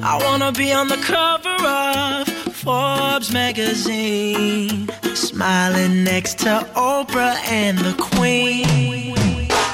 [0.02, 7.94] I wanna be on the cover of Forbes magazine, smiling next to Oprah and the
[7.94, 9.27] Queen.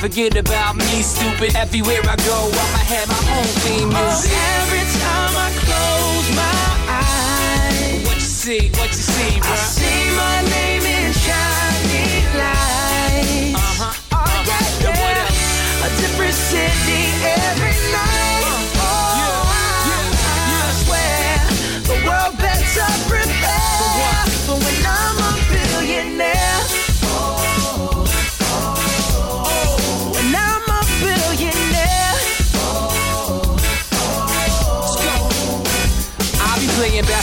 [0.00, 1.56] forget about me, stupid.
[1.56, 4.32] Everywhere I go, I'ma have my own theme music.
[4.32, 8.70] Oh, every time I close my eyes, what you see?
[8.78, 9.81] What you see, bro?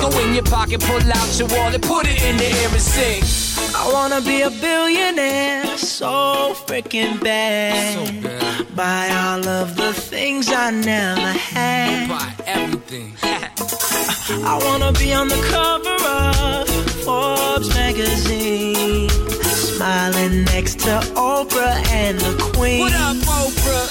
[0.00, 3.22] Go in your pocket, pull out your wallet, put it in the air and sing.
[3.76, 8.66] I wanna be a billionaire so freaking bad.
[8.76, 12.08] Buy all of the things I never had.
[12.08, 13.16] Buy everything.
[13.22, 16.68] I wanna be on the cover of
[17.04, 19.08] Forbes magazine.
[19.42, 22.80] Smiling next to Oprah and the Queen.
[22.80, 23.88] What up, Oprah?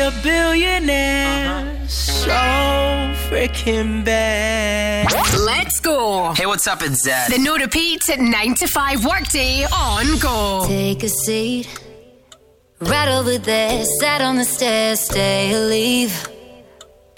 [0.00, 2.30] a billionaire so
[3.28, 5.06] freaking bad.
[5.38, 6.32] Let's go.
[6.32, 6.82] Hey, what's up?
[6.82, 7.28] It's Zedd.
[7.28, 10.64] The no repeat 9 to 5 workday on go.
[10.66, 11.68] Take a seat
[12.80, 13.84] right over there.
[14.00, 16.39] Sat on the stairs, stay or leave.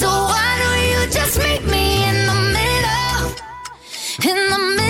[0.00, 3.36] So why don't you just meet me in the middle?
[4.30, 4.89] In the middle.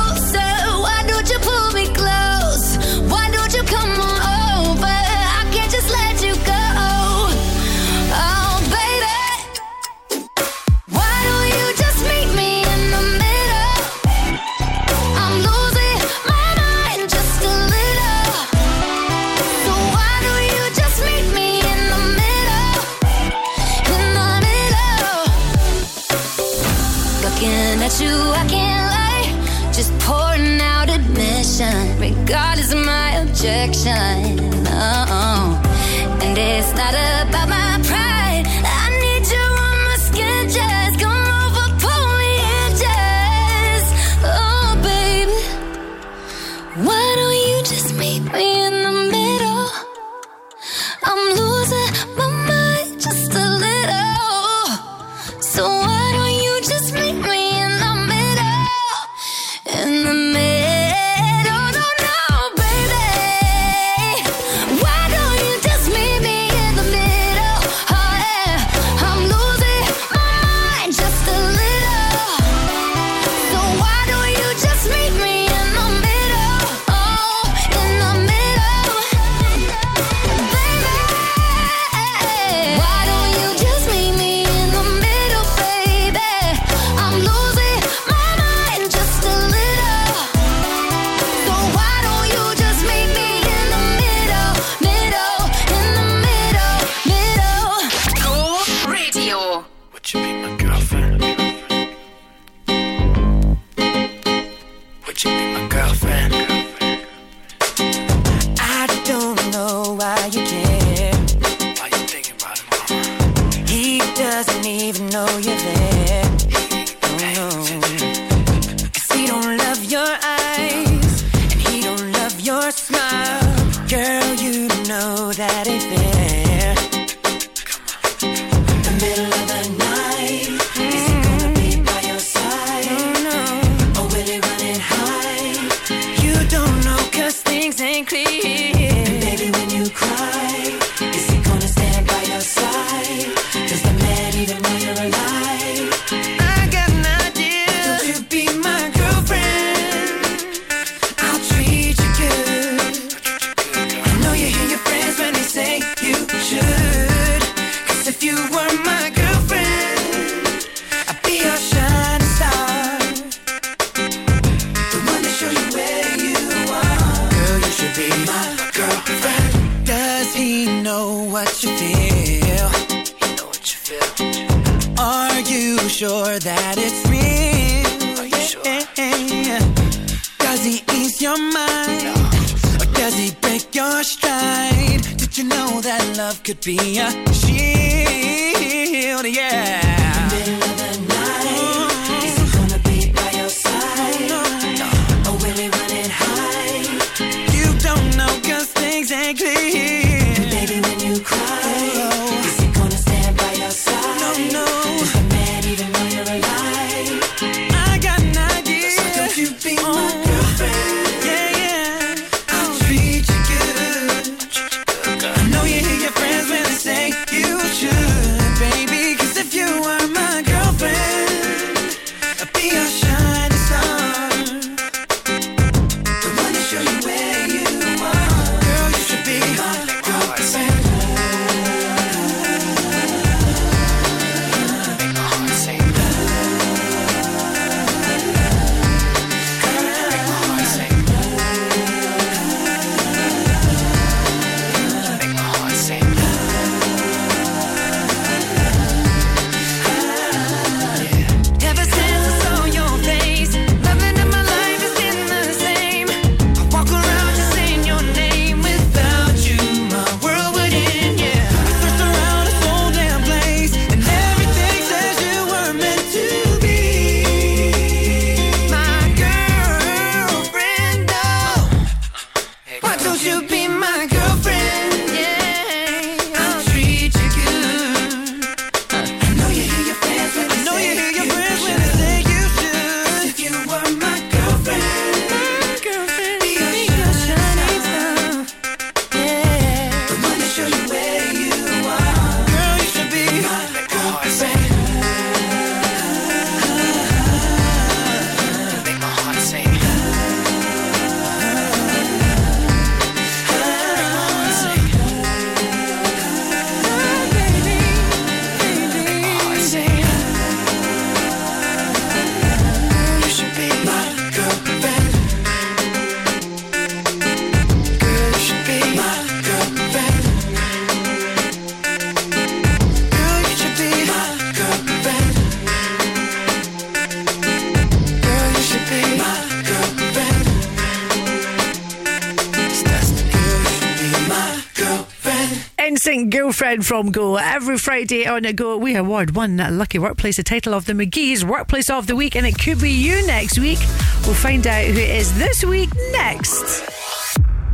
[336.11, 337.37] Girlfriend from Go.
[337.37, 341.45] Every Friday on a Go, we award one lucky workplace the title of the McGhee's
[341.45, 343.79] Workplace of the Week, and it could be you next week.
[344.25, 346.85] We'll find out who it is this week next.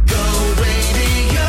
[0.05, 1.47] Go Radio.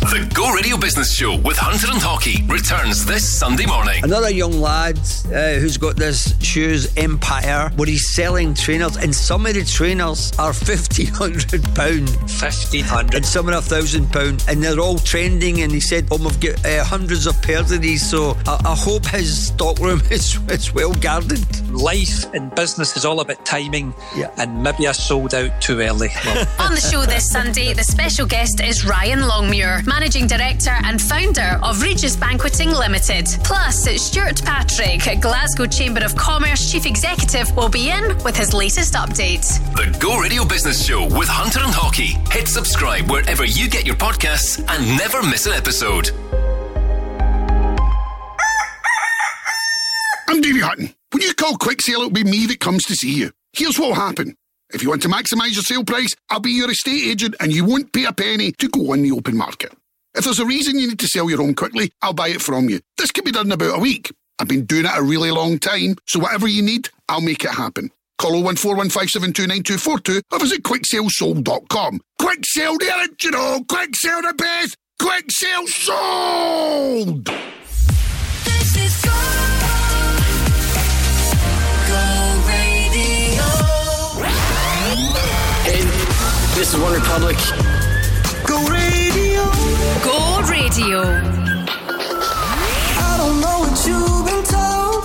[0.00, 4.02] The Go Radio Business Show with Hunter and Hockey returns this Sunday morning.
[4.04, 9.44] Another young lad uh, who's got this shoes empire where he's selling trainers, and some
[9.44, 14.42] of the trainers are fifteen hundred pound, fifteen hundred, and some are a thousand pound,
[14.48, 15.60] and they're all trending.
[15.60, 18.74] And he said, "Oh, we've got uh, hundreds of pairs of these, so I, I
[18.74, 23.92] hope his stockroom is, is well guarded." Life in business is all about timing,
[24.38, 26.08] and maybe I sold out too early.
[26.24, 31.00] Well, On the show this Sunday, the special guest is Ryan Longmuir, Managing Director and
[31.00, 33.26] founder of Regis Banqueting Limited.
[33.44, 38.94] Plus, Stuart Patrick, Glasgow Chamber of Commerce Chief Executive, will be in with his latest
[38.94, 39.46] update.
[39.74, 42.16] The Go Radio Business Show with Hunter and Hockey.
[42.30, 46.10] Hit subscribe wherever you get your podcasts and never miss an episode.
[50.28, 50.94] I'm Davy Hutton.
[51.10, 53.30] When you call Quick Sale, it'll be me that comes to see you.
[53.52, 54.36] Here's what'll happen.
[54.70, 57.64] If you want to maximise your sale price, I'll be your estate agent and you
[57.64, 59.72] won't pay a penny to go on the open market.
[60.14, 62.68] If there's a reason you need to sell your home quickly, I'll buy it from
[62.68, 62.80] you.
[62.96, 64.10] This can be done in about a week.
[64.38, 67.50] I've been doing it a really long time, so whatever you need, I'll make it
[67.50, 67.90] happen.
[68.18, 72.00] Call 01415729242 or visit quicksalesold.com.
[72.18, 73.64] Quick sale the original!
[73.64, 74.76] Quick sale the best!
[75.00, 77.26] Quick sale sold!
[78.44, 79.10] This is Go,
[81.86, 82.04] Go
[82.48, 83.44] Radio.
[85.62, 85.82] Hey,
[86.56, 87.38] this is OneRepublic.
[88.46, 88.87] Go Radio!
[90.04, 90.16] Go
[90.50, 91.00] Radio.
[93.00, 95.02] I don't know what you've been told,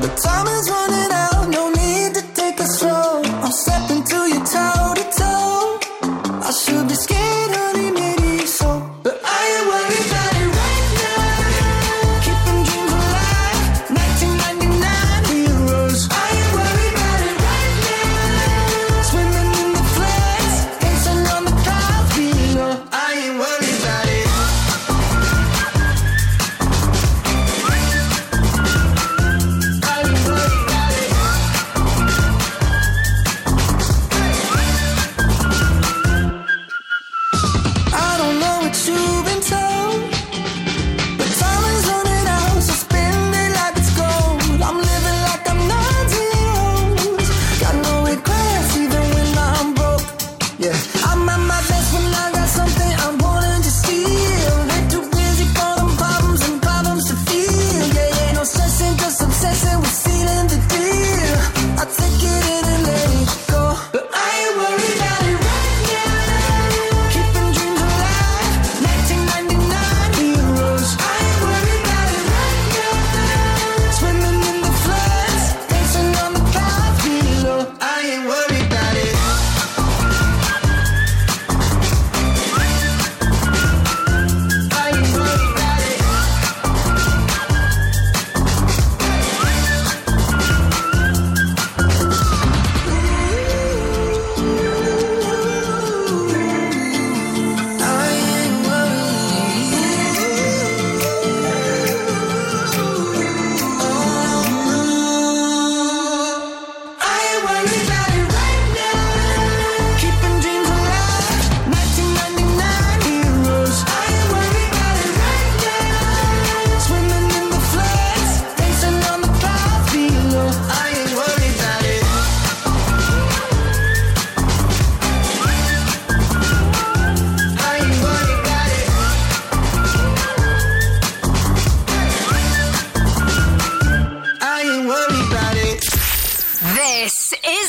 [0.00, 1.09] but time is running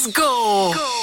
[0.04, 1.01] Let's go.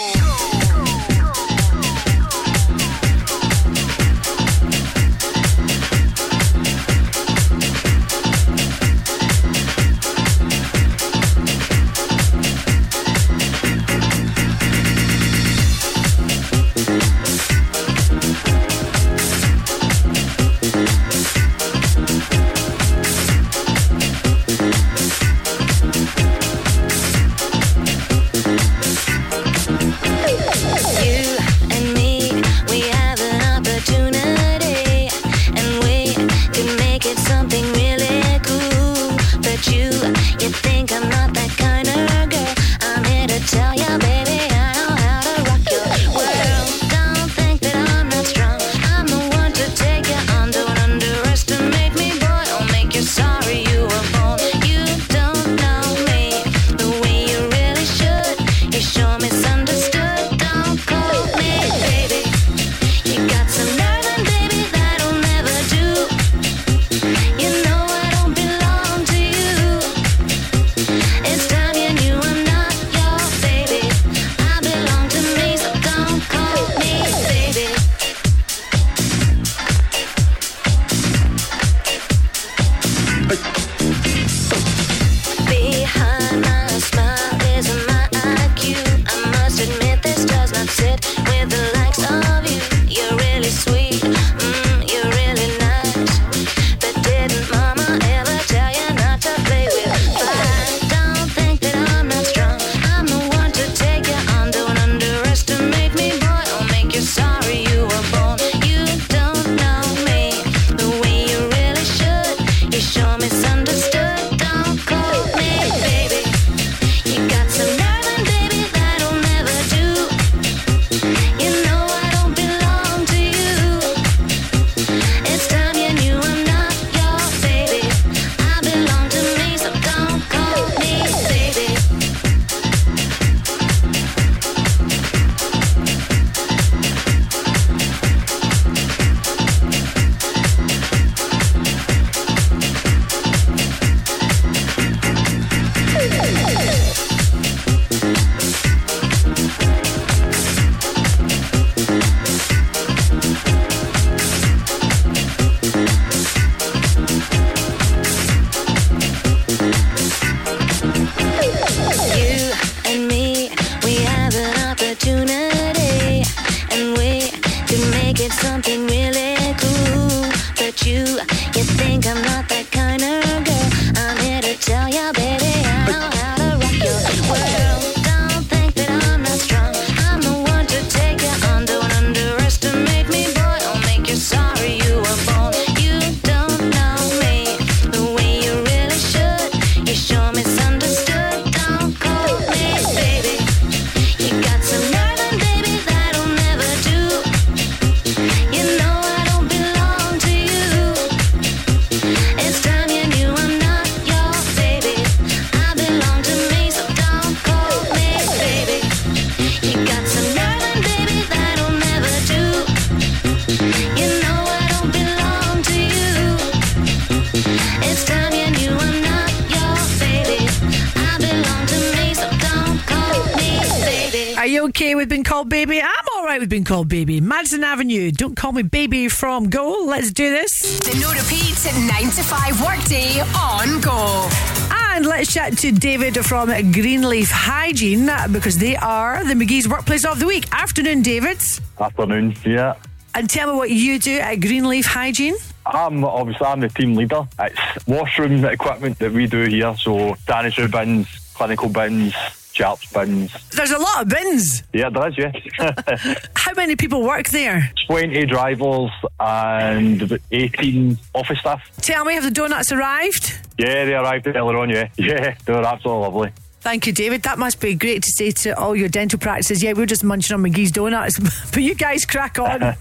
[226.79, 227.21] Called baby.
[227.21, 229.85] Madison Avenue, don't call me baby from Go.
[229.85, 230.79] Let's do this.
[230.79, 234.29] The no repeat 9 to 5 workday on Go.
[234.71, 240.21] And let's chat to David from Greenleaf Hygiene because they are the McGhee's Workplace of
[240.21, 240.47] the Week.
[240.53, 241.43] Afternoon, David.
[241.81, 242.77] Afternoon, yeah.
[243.13, 245.35] And tell me what you do at Greenleaf Hygiene.
[245.67, 247.27] I'm obviously I'm the team leader.
[247.41, 252.15] It's washroom equipment that we do here, so sanitary bins, clinical bins,
[252.59, 253.33] sharps bins.
[253.51, 254.65] There's a lot of bins.
[254.73, 255.33] Yeah, there is, yeah.
[256.69, 257.73] How many people work there?
[257.87, 261.63] 20 drivers and 18 office staff.
[261.81, 263.41] Tell me, have the donuts arrived?
[263.57, 264.89] Yeah, they arrived earlier on, yeah.
[264.99, 266.33] Yeah, they were absolutely lovely.
[266.61, 267.23] Thank you, David.
[267.23, 269.63] That must be great to say to all your dental practices.
[269.63, 271.19] Yeah, we're just munching on McGhee's donuts,
[271.53, 272.61] but you guys crack on.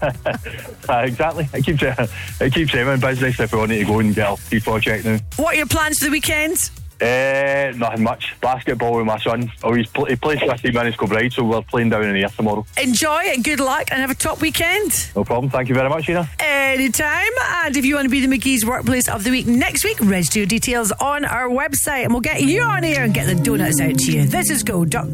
[0.88, 1.46] Uh, exactly.
[1.52, 2.06] It keeps, uh,
[2.40, 5.18] it keeps everyone busy if we want to go and get our checked now.
[5.36, 6.70] what are your plans for the weekend?
[7.00, 8.34] Uh, nothing much.
[8.40, 9.50] Basketball with my son.
[9.62, 12.28] Oh, he's pl- he plays 15 minutes Bride, so we're playing down in the air
[12.28, 12.66] tomorrow.
[12.82, 15.10] Enjoy it, good luck, and have a top weekend.
[15.14, 15.50] No problem.
[15.50, 16.28] Thank you very much, Sheena.
[16.40, 17.30] Anytime.
[17.64, 20.40] And if you want to be the McGhee's Workplace of the Week next week, register
[20.40, 23.80] your details on our website and we'll get you on here and get the donuts
[23.80, 24.24] out to you.
[24.26, 25.08] This is go.co.uk.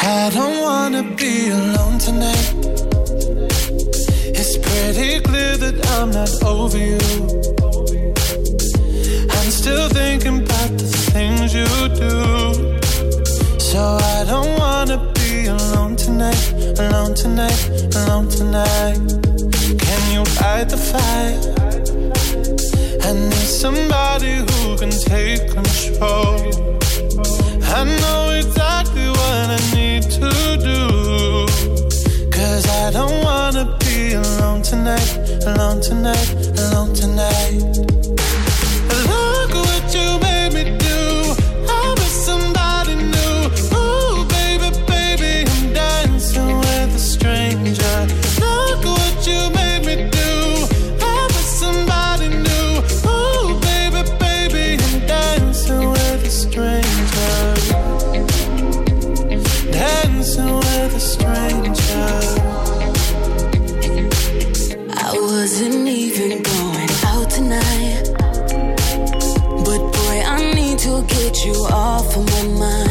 [0.00, 2.67] I don't wanna be alone tonight.
[4.90, 6.96] It's pretty clear that I'm not over you.
[9.36, 12.78] I'm still thinking about the things you do.
[13.60, 16.40] So I don't wanna be alone tonight,
[16.80, 17.60] alone tonight,
[17.96, 18.96] alone tonight.
[19.84, 21.36] Can you fight the fire?
[23.04, 26.48] I need somebody who can take control.
[27.76, 30.30] I know exactly what I need to
[30.64, 31.87] do.
[32.58, 35.16] Cause I don't wanna be alone tonight,
[35.46, 37.97] alone tonight, alone tonight.
[71.44, 72.87] You off of my mind.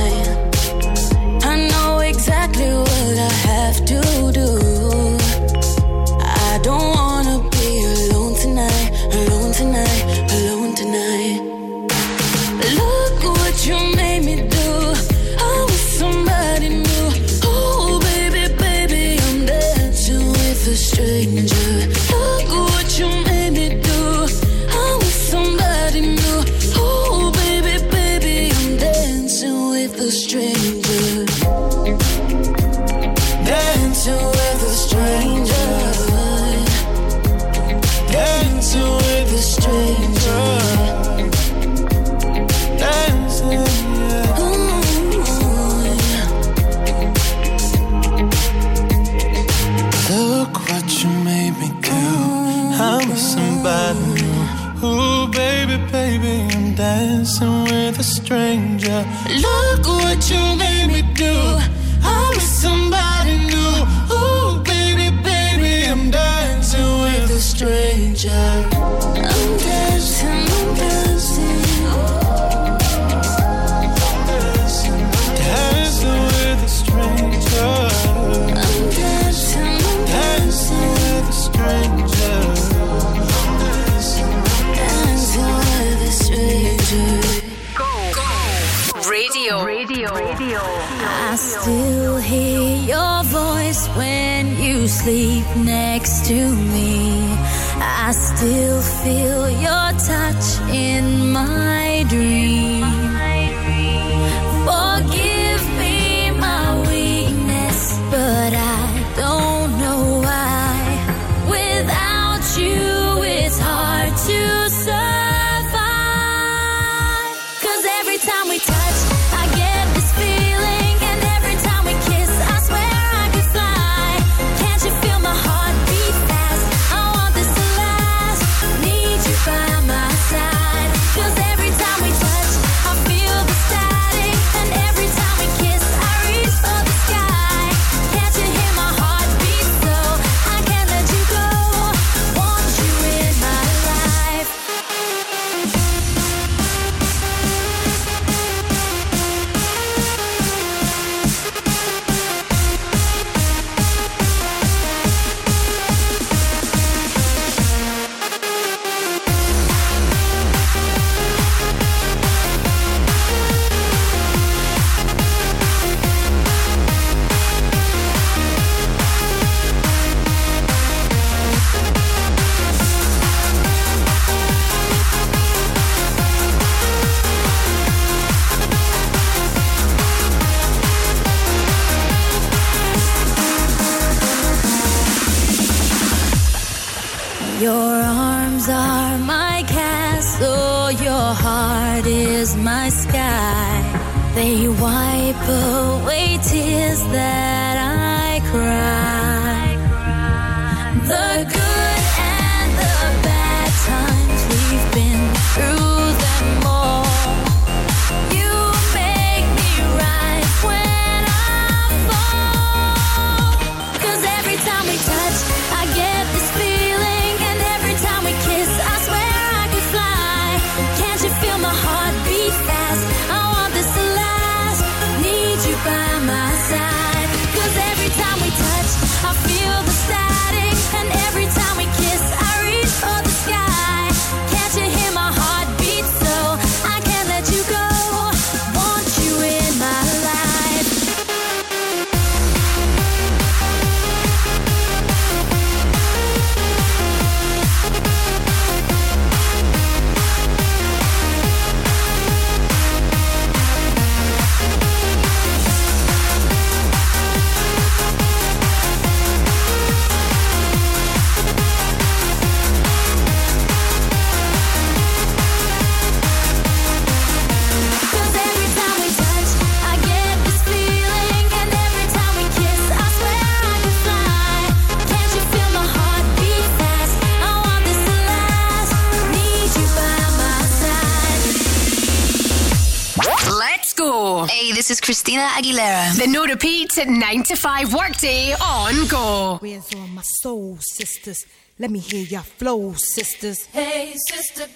[285.57, 286.15] Aguilera.
[286.15, 289.57] The no repeat at 9 to 5 workday on Go.
[289.59, 291.43] Where's all my soul, sisters?
[291.79, 293.65] Let me hear your flow, sisters.
[293.65, 294.67] Hey, sister.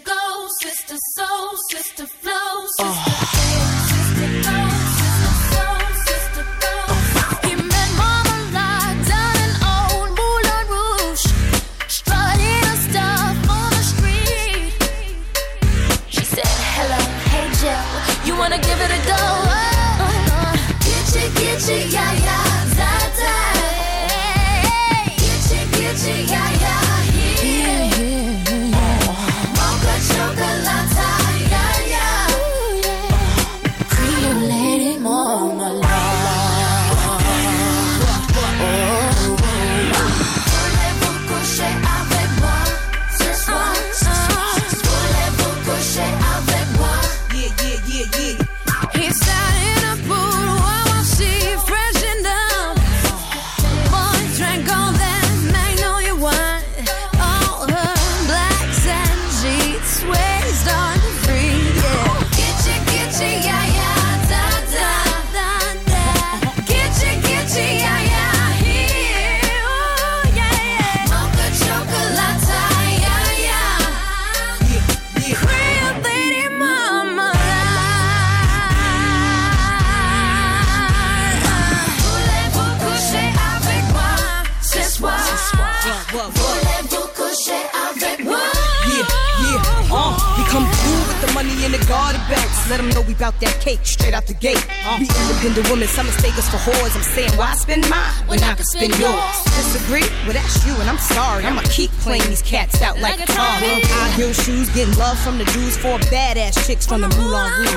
[91.62, 94.58] In the garden belts, Let them know we bout that cake straight out the gate.
[94.84, 94.98] Uh.
[94.98, 96.96] Be independent women, some mistake us for whores.
[96.96, 99.44] I'm saying, why spend mine when I can spend yours?
[99.46, 100.02] Disagree?
[100.26, 101.46] Well, that's you, and I'm sorry.
[101.46, 103.62] I'ma keep playing these cats out like, a car.
[103.62, 107.70] High heel shoes, getting love from the dudes, four badass chicks from the Moulin Rouge.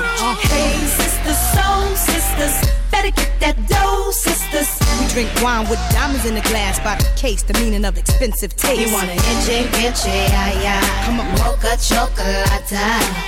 [0.49, 2.84] Hey, sisters, soul sisters.
[2.95, 4.71] Better get that dough, sisters.
[5.01, 8.55] We drink wine with diamonds in the glass by the case, the meaning of expensive
[8.55, 8.79] taste.
[8.79, 11.03] You want an inche, inche, ay, ay.
[11.03, 12.71] Come on, mocha chocolate.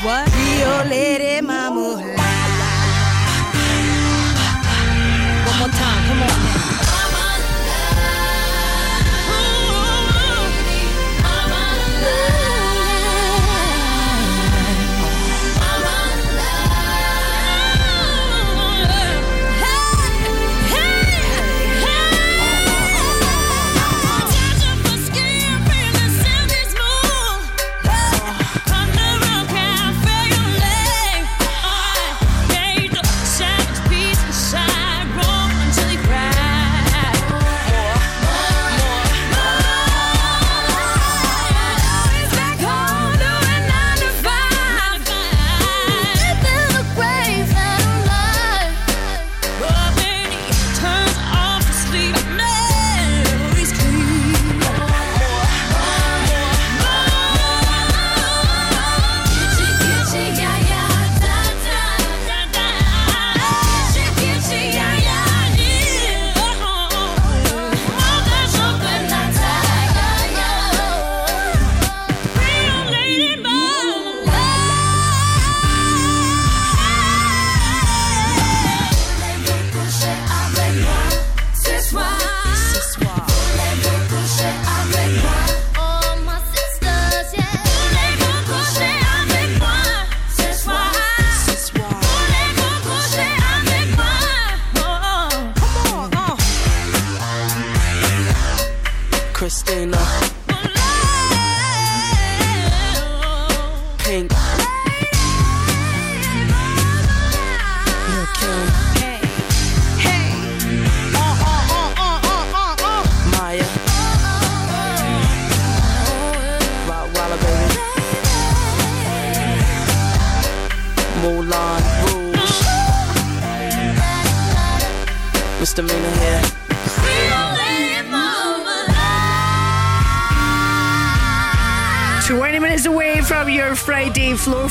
[0.07, 0.23] What?
[0.39, 1.99] Rio Lady Mama.
[5.44, 6.97] One more time, come on now.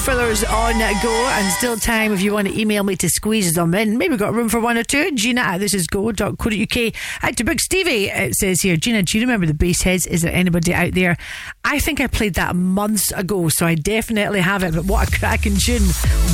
[0.06, 3.74] Fillers on go, and still time if you want to email me to squeeze them
[3.74, 3.98] in.
[3.98, 5.10] Maybe got room for one or two.
[5.10, 6.94] Gina at thisisgo.co.uk.
[7.24, 8.76] Out to Big Stevie, it says here.
[8.76, 10.06] Gina, do you remember the Bassheads?
[10.06, 11.16] Is there anybody out there?
[11.64, 14.74] I think I played that months ago, so I definitely have it.
[14.74, 15.82] But what a cracking tune!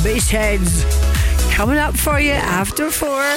[0.03, 0.83] Bassheads
[1.51, 3.35] coming up for you after four.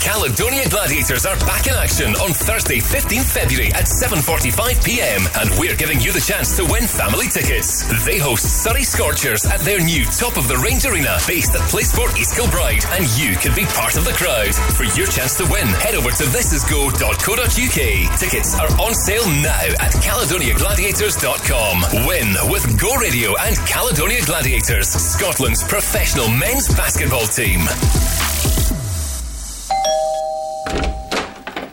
[0.00, 5.22] Caledonia Gladiators are back in action on Thursday, 15th February at 7:45 p.m.
[5.36, 7.82] and we're giving you the chance to win family tickets.
[8.04, 12.16] They host Surrey Scorchers at their new top of the range arena based at Playsport
[12.16, 14.54] East Kilbride, and you could be part of the crowd.
[14.78, 18.18] For your chance to win, head over to thisisgo.co.uk.
[18.18, 22.06] Tickets are on sale now at caledoniagladiators.com.
[22.06, 27.60] Win with Go Radio and Caledonia Gladiators, Scotland's professional men's basketball team.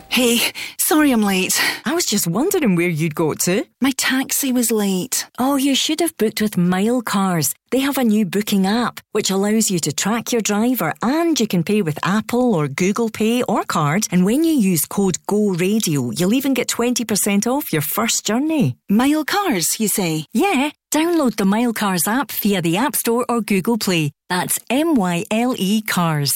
[0.08, 0.40] Hey,
[0.78, 1.60] sorry I'm late.
[1.84, 3.66] I was just wondering where you'd go to.
[3.82, 5.26] My taxi was late.
[5.38, 7.52] Oh, you should have booked with Myle Cars.
[7.70, 11.46] They have a new booking app which allows you to track your driver and you
[11.46, 14.08] can pay with Apple or Google Pay or card.
[14.10, 18.78] And when you use code GO Radio, you'll even get 20% off your first journey.
[18.88, 20.24] Myle Cars, you say?
[20.32, 20.70] Yeah.
[20.90, 24.12] Download the Myle Cars app via the App Store or Google Play.
[24.30, 26.32] That's M Y L E Cars.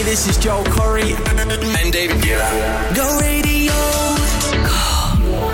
[0.00, 1.12] Hey, this is Joel Corry.
[1.28, 2.96] And David Guetta.
[2.96, 3.76] Go radio.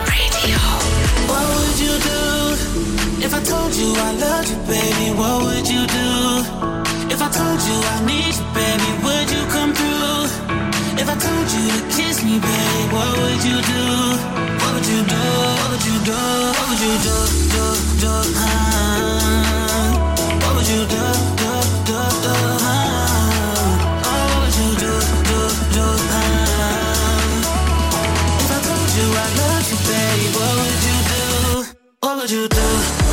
[0.06, 0.60] Radio.
[1.26, 2.22] What would you do
[3.26, 5.18] if I told you I loved you, baby?
[5.18, 6.10] What would you do
[7.10, 8.88] if I told you I need you, baby?
[9.02, 10.30] Would you come through?
[11.02, 13.82] If I told you to kiss me, baby, what would you do?
[14.62, 15.24] What would you do?
[15.58, 16.22] What would you do?
[16.54, 17.16] What would you do?
[17.50, 17.64] Do
[17.98, 18.14] do?
[18.38, 19.65] Uh,
[32.06, 33.05] What would you do?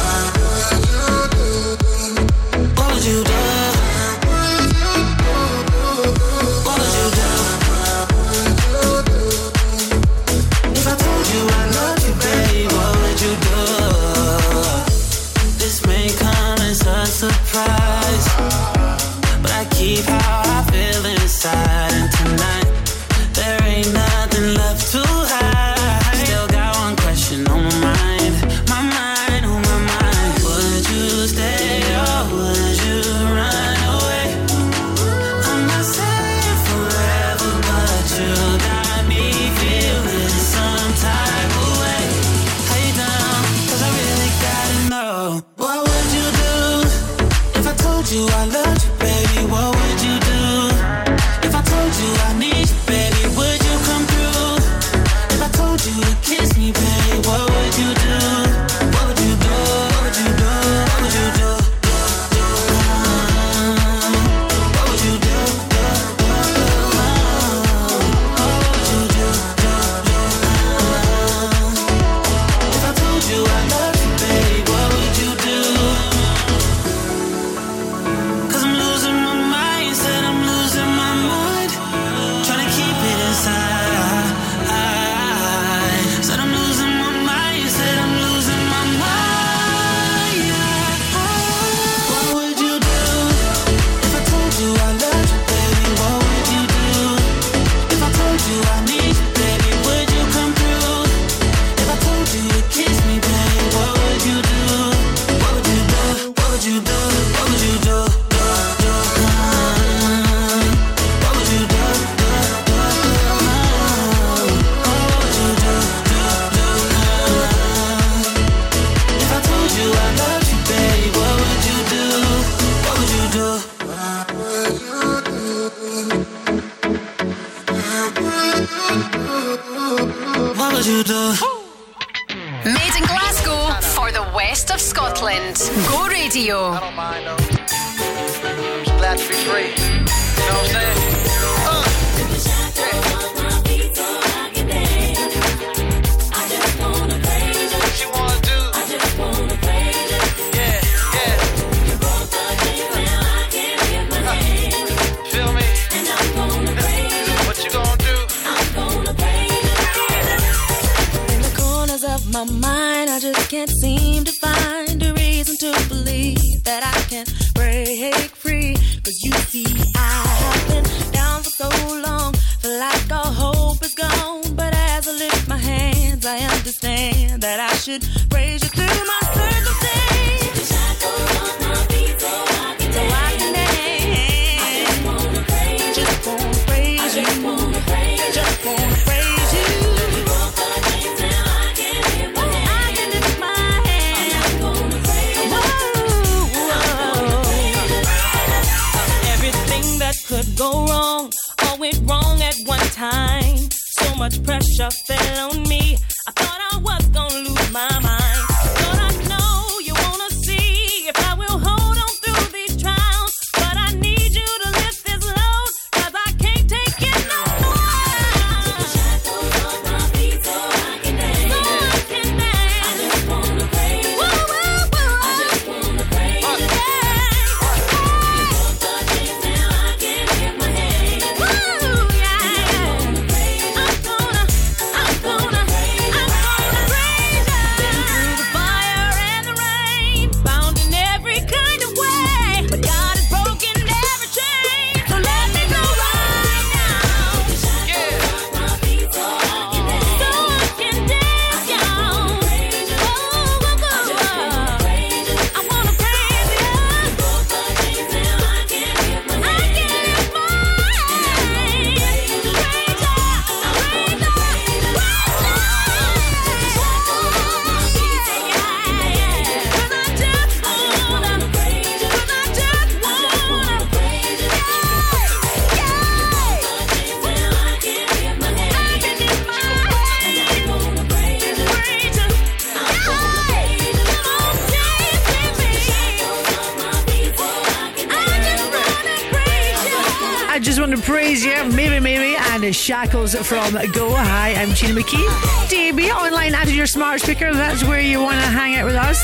[293.14, 294.10] From Go.
[294.16, 295.70] Hi, I'm Gina McKie.
[295.70, 297.54] DAB online added your smart speaker.
[297.54, 299.22] That's where you want to hang out with us.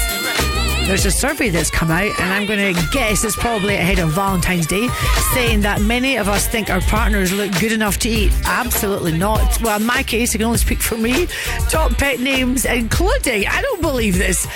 [0.88, 4.12] There's a survey that's come out, and I'm going to guess it's probably ahead of
[4.12, 4.88] Valentine's Day,
[5.34, 8.32] saying that many of us think our partners look good enough to eat.
[8.46, 9.60] Absolutely not.
[9.60, 11.26] Well, in my case, I can only speak for me.
[11.70, 14.48] Top pet names, including, I don't believe this.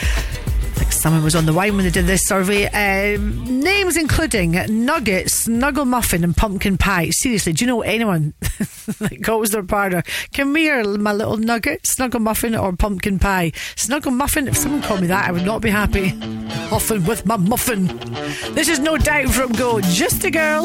[0.91, 2.67] Someone was on the wine when they did this survey.
[2.67, 7.09] Um, names including Nugget, Snuggle Muffin, and Pumpkin Pie.
[7.09, 8.35] Seriously, do you know anyone
[9.03, 10.03] that calls their partner,
[10.33, 13.51] Come here, my little nugget, Snuggle Muffin, or Pumpkin Pie?
[13.75, 16.09] Snuggle Muffin, if someone called me that, I would not be happy.
[16.69, 17.87] Huffing with my muffin.
[18.53, 19.79] This is no doubt from Go.
[19.81, 20.63] Just a girl.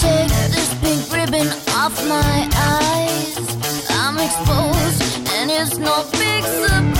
[0.00, 3.38] Take this pink ribbon off my eyes.
[3.90, 6.99] I'm exposed, and it's no big surprise.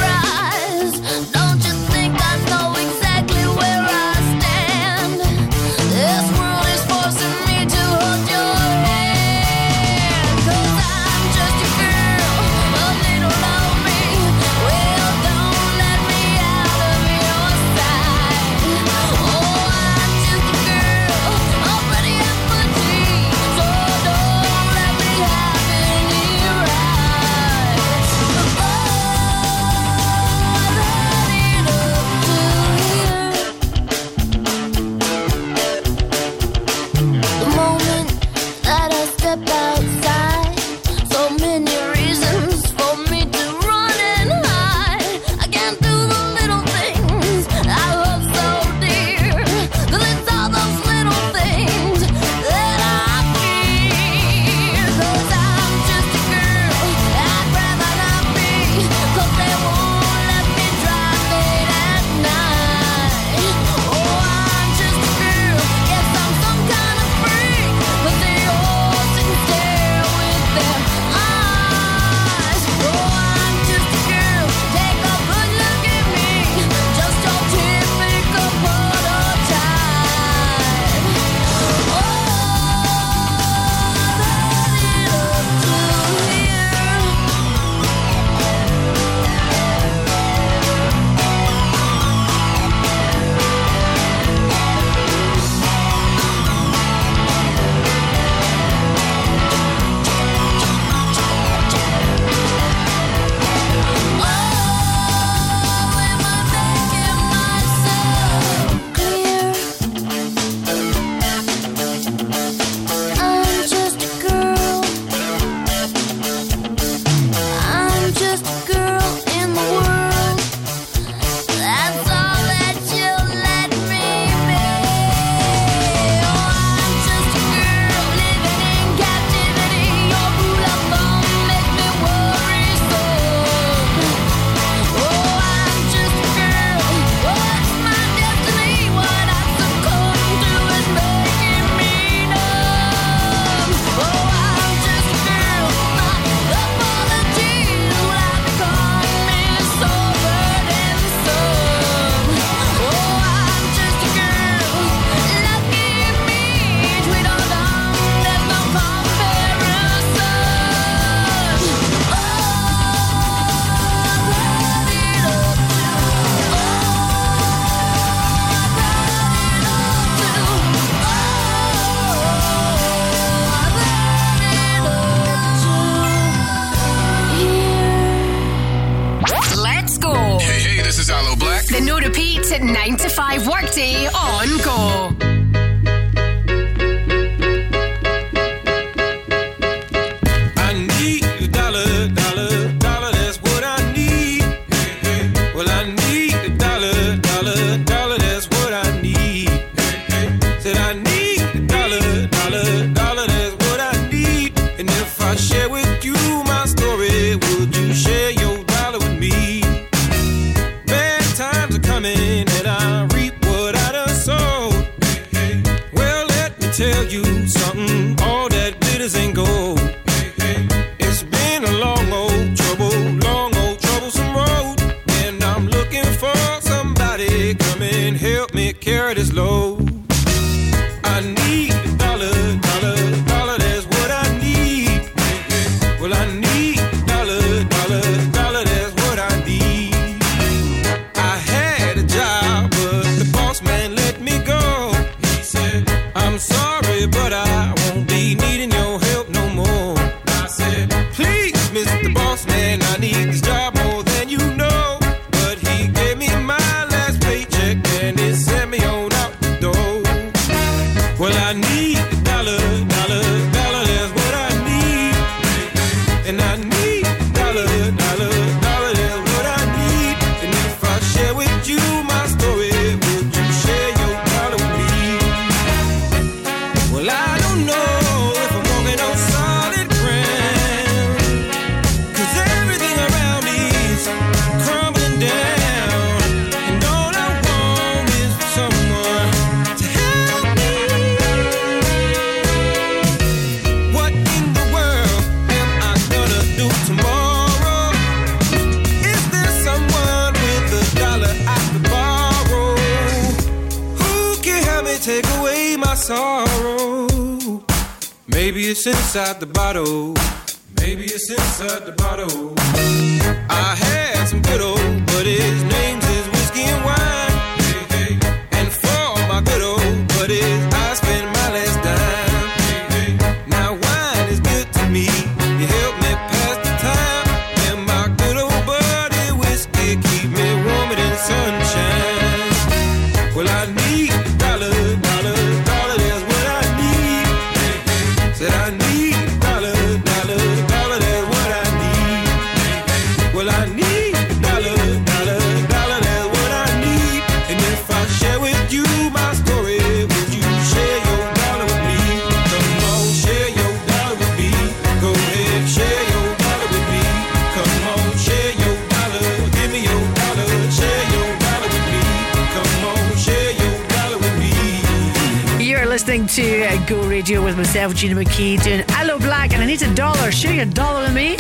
[366.10, 369.80] Listening to uh, Go Radio with myself, Gina McKie, doing Aloe Blacc, and I need
[369.80, 370.32] a dollar.
[370.32, 371.36] Share your dollar with me.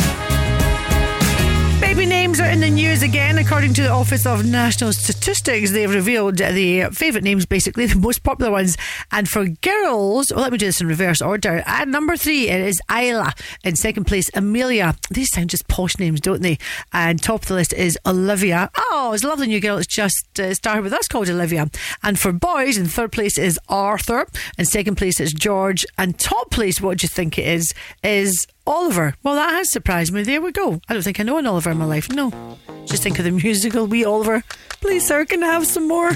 [2.00, 3.36] Baby names are in the news again.
[3.36, 8.22] According to the Office of National Statistics, they've revealed the favourite names, basically, the most
[8.22, 8.78] popular ones.
[9.12, 11.62] And for girls, well, let me do this in reverse order.
[11.66, 13.34] At number three, it is Isla.
[13.64, 14.96] In second place, Amelia.
[15.10, 16.56] These sound just posh names, don't they?
[16.90, 18.70] And top of the list is Olivia.
[18.78, 19.76] Oh, it's a lovely new girl.
[19.76, 21.70] It's just uh, started with us called Olivia.
[22.02, 24.26] And for boys, in third place is Arthur.
[24.56, 25.84] In second place is George.
[25.98, 27.74] And top place, what do you think it is?
[28.02, 29.14] Is Oliver.
[29.22, 30.22] Well, that has surprised me.
[30.22, 30.80] There we go.
[30.88, 32.10] I don't think I know an Oliver in my life.
[32.10, 32.58] No.
[32.84, 34.42] Just think of the musical Wee Oliver.
[34.80, 36.12] Please, sir, can I have some more?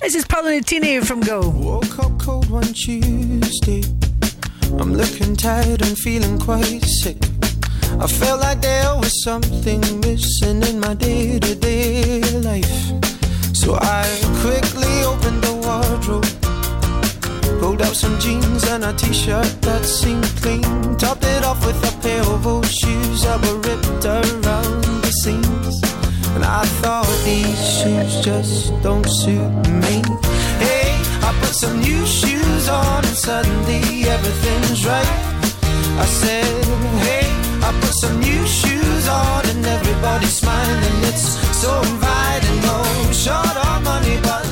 [0.00, 1.48] This is Paolo Nutini from Go.
[1.50, 3.82] Woke up cold one Tuesday.
[4.78, 7.18] I'm looking tired and feeling quite sick.
[8.00, 12.92] I felt like there was something missing in my day to day life.
[13.54, 14.04] So I
[14.40, 16.41] quickly opened the wardrobe.
[17.84, 20.62] Out some jeans and a t shirt that seemed clean.
[20.98, 25.76] Topped it off with a pair of old shoes that were ripped around the seams.
[26.34, 29.52] And I thought these shoes just don't suit
[29.82, 29.96] me.
[30.64, 30.90] Hey,
[31.26, 35.32] I put some new shoes on and suddenly everything's right.
[36.04, 36.64] I said,
[37.06, 37.26] hey,
[37.66, 40.98] I put some new shoes on and everybody's smiling.
[41.10, 41.26] It's
[41.62, 42.60] so inviting.
[42.62, 42.78] No
[43.12, 44.51] short on money, but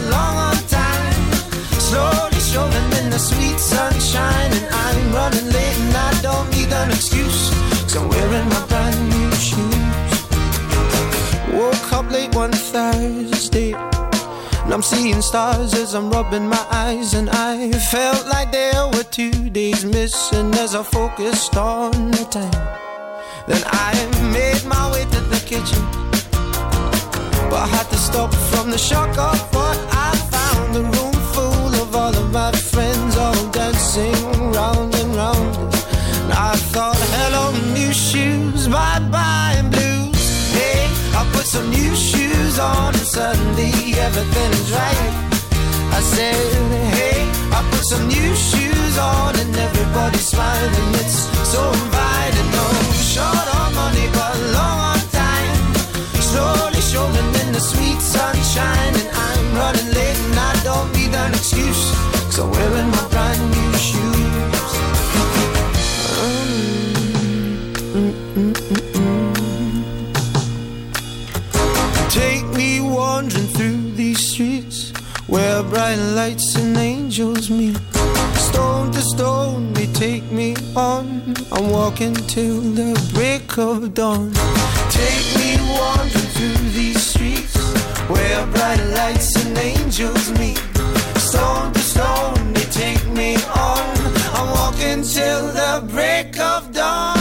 [3.20, 7.50] sweet sunshine, and I'm running late and I don't need an excuse.
[7.82, 10.12] Cause I'm wearing my brand new shoes.
[11.52, 13.74] Woke up late one Thursday.
[14.64, 19.04] And I'm seeing stars as I'm rubbing my eyes, and I felt like there were
[19.04, 22.52] two days missing as I focused on the time.
[23.46, 23.92] Then I
[24.32, 25.82] made my way to the kitchen,
[27.50, 30.76] but I had to stop from the shock of what I found.
[30.76, 32.89] A room full of all of my friends,
[33.90, 35.56] dancing round and round.
[36.22, 40.52] And I thought, hello, new shoes, bye bye, blues.
[40.52, 40.86] Hey,
[41.18, 45.12] I put some new shoes on, and suddenly everything is right.
[45.92, 46.36] I said,
[46.94, 50.94] hey, I put some new shoes on, and everybody's smiling.
[51.02, 52.50] It's so inviting.
[52.54, 52.66] No,
[53.14, 55.74] short on money, but long on time.
[56.30, 61.34] Slowly strolling in the sweet sunshine, and I'm running late, and I don't need an
[61.34, 62.19] excuse.
[62.40, 64.70] I'm wearing my brand new shoes.
[72.08, 74.90] Take me wandering through these streets
[75.26, 77.78] where bright lights and angels meet.
[78.36, 81.34] Stone to stone, they take me on.
[81.52, 84.32] I'm walking till the break of dawn.
[84.90, 87.56] Take me wandering through these streets
[88.08, 90.58] where bright lights and angels meet.
[91.18, 91.80] Stone to
[92.70, 93.36] take me
[93.68, 93.84] on.
[94.36, 97.18] I'm walking till the break of dawn.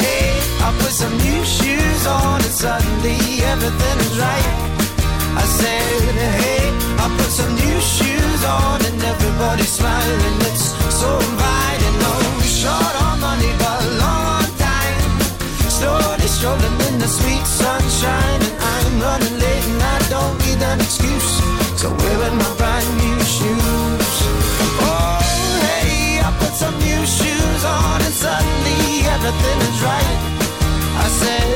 [0.00, 0.30] Hey,
[0.66, 3.18] I put some new shoes on, and suddenly
[3.52, 4.50] everything is right.
[5.36, 6.64] I said, hey,
[7.02, 10.36] I put some new shoes on, and everybody's smiling.
[10.48, 10.66] It's
[11.00, 11.96] so inviting.
[12.08, 15.10] Oh, no short on money, but long on time.
[16.36, 21.33] Strolling in the sweet sunshine, and I'm running late, and I don't need an excuse.
[29.24, 30.18] Everything is right.
[31.04, 31.48] I said,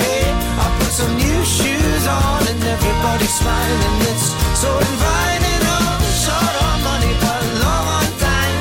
[0.00, 0.28] hey,
[0.60, 3.96] I put some new shoes on, and everybody's smiling.
[4.12, 4.26] It's
[4.60, 5.62] so inviting.
[5.64, 8.56] Oh, short on money, but long on time.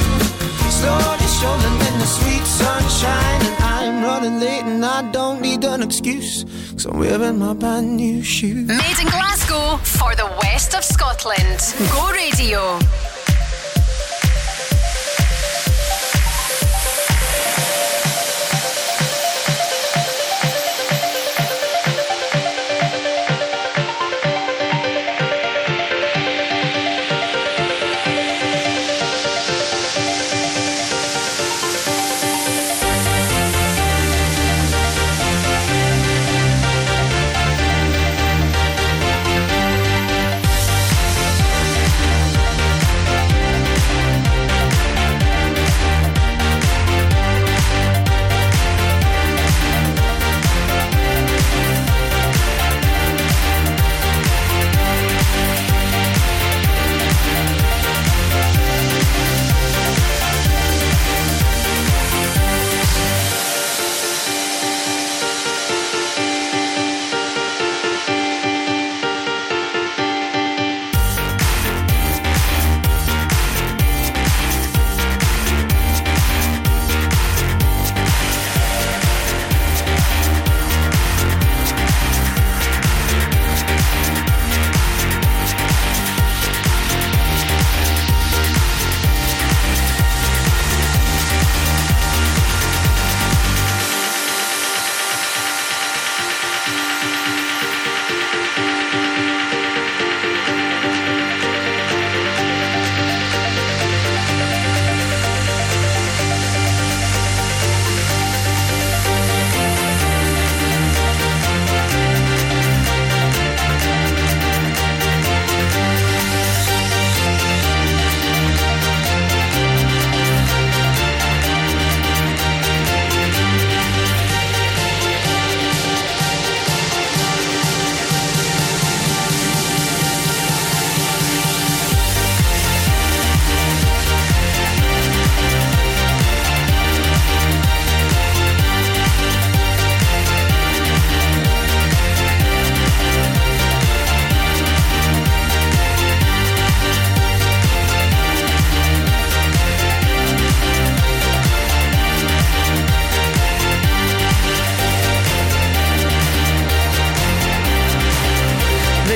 [0.79, 5.83] Slowly strolling in the sweet sunshine, and I'm running late, and I don't need an
[5.83, 6.45] excuse.
[6.73, 8.67] Cause I'm wearing my brand new shoes.
[8.67, 11.59] Made in Glasgow for the west of Scotland.
[11.91, 12.79] Go Radio.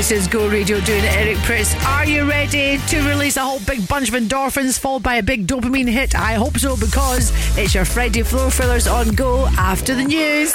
[0.07, 1.75] This is Go Radio doing Eric Prydz.
[1.85, 5.47] Are you ready to release a whole big bunch of endorphins followed by a big
[5.47, 6.15] dopamine hit?
[6.15, 10.53] I hope so because it's your Friday Floor Fillers on Go after the news.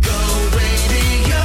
[0.00, 1.42] Go Radio.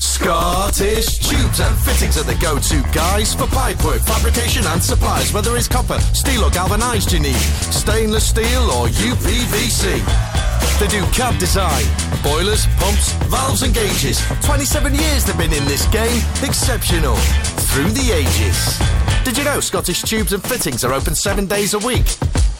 [0.00, 5.32] Scottish tubes and fittings are the go-to guys for pipework, fabrication and supplies.
[5.32, 10.35] Whether it's copper, steel or galvanised you need, stainless steel or UPVC.
[10.78, 11.84] They do cab design,
[12.22, 14.20] boilers, pumps, valves, and gauges.
[14.44, 16.22] 27 years they've been in this game.
[16.42, 17.16] Exceptional.
[17.16, 18.78] Through the ages.
[19.24, 22.06] Did you know Scottish Tubes and Fittings are open seven days a week?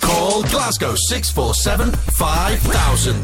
[0.00, 3.16] Call Glasgow 647 5000.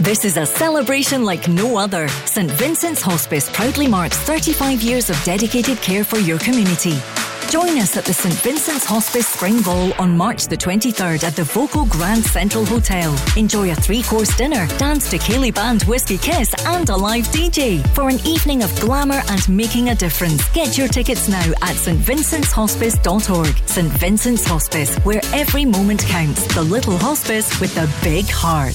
[0.00, 2.08] This is a celebration like no other.
[2.24, 6.96] St Vincent's Hospice proudly marks 35 years of dedicated care for your community.
[7.50, 11.44] Join us at the St Vincent's Hospice Spring Ball on March the 23rd at the
[11.44, 13.16] voco Grand Central Hotel.
[13.36, 18.08] Enjoy a three-course dinner, dance to ceilidh Band Whiskey Kiss and a live DJ for
[18.08, 20.48] an evening of glamour and making a difference.
[20.50, 23.68] Get your tickets now at stvincent'shospice.org.
[23.68, 26.52] St Vincent's Hospice, where every moment counts.
[26.52, 28.74] The little hospice with the big heart.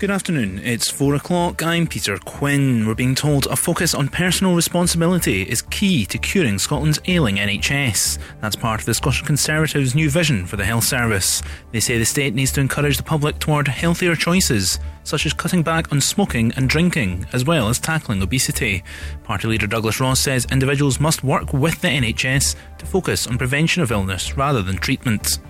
[0.00, 0.60] Good afternoon.
[0.60, 1.62] It's four o'clock.
[1.62, 2.86] I'm Peter Quinn.
[2.86, 8.16] We're being told a focus on personal responsibility is key to curing Scotland's ailing NHS.
[8.40, 11.42] That's part of the Scottish Conservatives' new vision for the health service.
[11.70, 15.62] They say the state needs to encourage the public toward healthier choices, such as cutting
[15.62, 18.82] back on smoking and drinking, as well as tackling obesity.
[19.24, 23.82] Party leader Douglas Ross says individuals must work with the NHS to focus on prevention
[23.82, 25.40] of illness rather than treatment.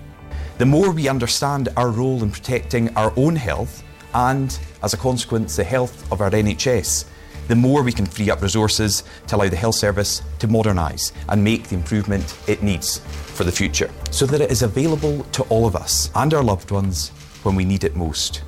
[0.57, 3.81] The more we understand our role in protecting our own health,
[4.13, 7.05] and as a consequence, the health of our NHS,
[7.47, 11.43] the more we can free up resources to allow the health service to modernise and
[11.43, 15.65] make the improvement it needs for the future, so that it is available to all
[15.65, 17.09] of us and our loved ones
[17.43, 18.43] when we need it most.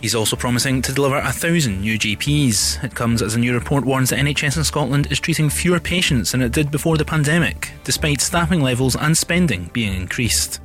[0.00, 2.82] He's also promising to deliver a thousand new GPs.
[2.82, 6.32] It comes as a new report warns that NHS in Scotland is treating fewer patients
[6.32, 10.60] than it did before the pandemic, despite staffing levels and spending being increased.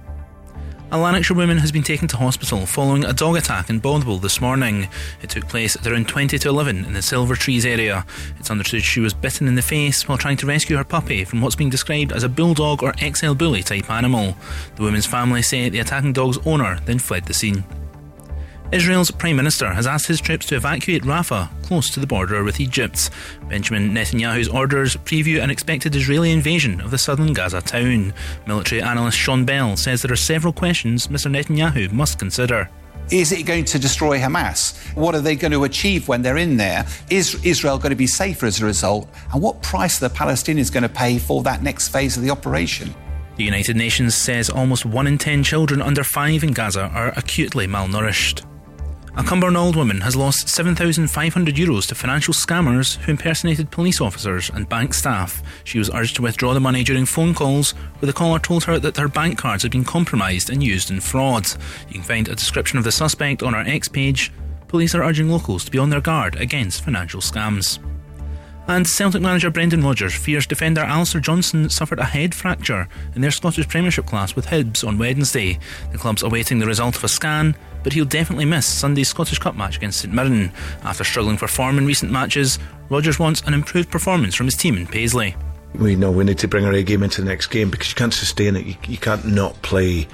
[0.96, 4.40] A Lanarkshire woman has been taken to hospital following a dog attack in Bothwell this
[4.40, 4.88] morning.
[5.22, 8.06] It took place at around 20 to 11 in the Silver Trees area.
[8.40, 11.42] It's understood she was bitten in the face while trying to rescue her puppy from
[11.42, 14.38] what's being described as a bulldog or XL bully type animal.
[14.78, 17.66] The woman's family say the attacking dog's owner then fled the scene.
[18.72, 22.60] Israel's Prime Minister has asked his troops to evacuate Rafah, close to the border with
[22.60, 23.12] Egypt.
[23.48, 28.14] Benjamin Netanyahu's orders preview an expected Israeli invasion of the southern Gaza town.
[28.48, 32.70] Military analyst Sean Bell says there are several questions Mr Netanyahu must consider.
[33.12, 34.76] Is it going to destroy Hamas?
[34.96, 36.88] What are they going to achieve when they're in there?
[37.12, 39.08] Is Israel going to be safer as a result?
[39.32, 42.32] And what price are the Palestinians going to pay for that next phase of the
[42.32, 42.96] operation?
[43.36, 47.68] The United Nations says almost one in ten children under five in Gaza are acutely
[47.68, 48.44] malnourished.
[49.18, 54.68] A Cumbernauld woman has lost 7,500 euros to financial scammers who impersonated police officers and
[54.68, 55.42] bank staff.
[55.64, 58.78] She was urged to withdraw the money during phone calls, where the caller told her
[58.78, 61.48] that her bank cards had been compromised and used in fraud.
[61.88, 64.34] You can find a description of the suspect on our X page.
[64.68, 67.80] Police are urging locals to be on their guard against financial scams.
[68.68, 73.32] And Celtic manager Brendan Rodgers fears defender Alistair Johnston suffered a head fracture in their
[73.32, 75.58] Scottish Premiership class with Hibs on Wednesday.
[75.94, 77.56] The club's awaiting the result of a scan,
[77.86, 80.52] but he'll definitely miss Sunday's Scottish Cup match against St Mirren.
[80.84, 82.58] After struggling for form in recent matches,
[82.90, 85.36] Rodgers wants an improved performance from his team in Paisley.
[85.76, 87.96] We know we need to bring our A game into the next game because you
[87.96, 88.66] can't sustain it.
[88.66, 90.08] You, you can't not play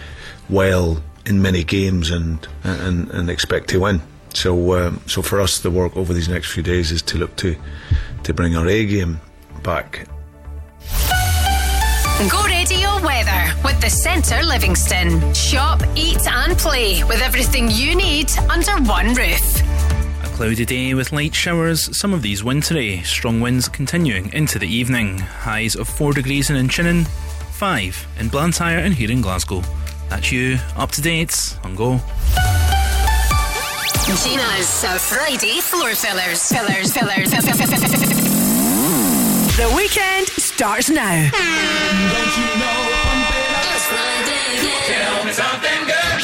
[0.50, 4.02] well in many games and and, and expect to win.
[4.34, 7.38] So um, so for us, the work over these next few days is to look
[7.38, 7.56] to
[8.24, 9.22] to bring our A game
[9.64, 10.10] back.
[12.30, 12.46] Go
[13.02, 15.34] weather with the Centre Livingston.
[15.34, 19.62] Shop, eat, and play with everything you need under one roof.
[20.24, 23.02] A cloudy day with light showers, some of these wintry.
[23.04, 25.20] Strong winds continuing into the evening.
[25.20, 29.62] Highs of 4 degrees in Inchinnan, 5 in Blantyre and here in Glasgow.
[30.10, 32.00] That's you, up to date on Go.
[34.24, 36.52] Gina's uh, Friday floor fillers.
[36.52, 38.31] Fillers, fillers.
[39.62, 41.30] The weekend starts now.
[41.30, 41.38] Tell
[45.24, 46.18] me something good.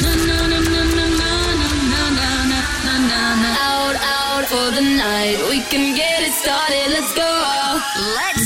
[3.62, 5.38] Out, out for the night.
[5.48, 6.90] We can get it started.
[6.90, 7.30] Let's go.
[8.18, 8.37] Let's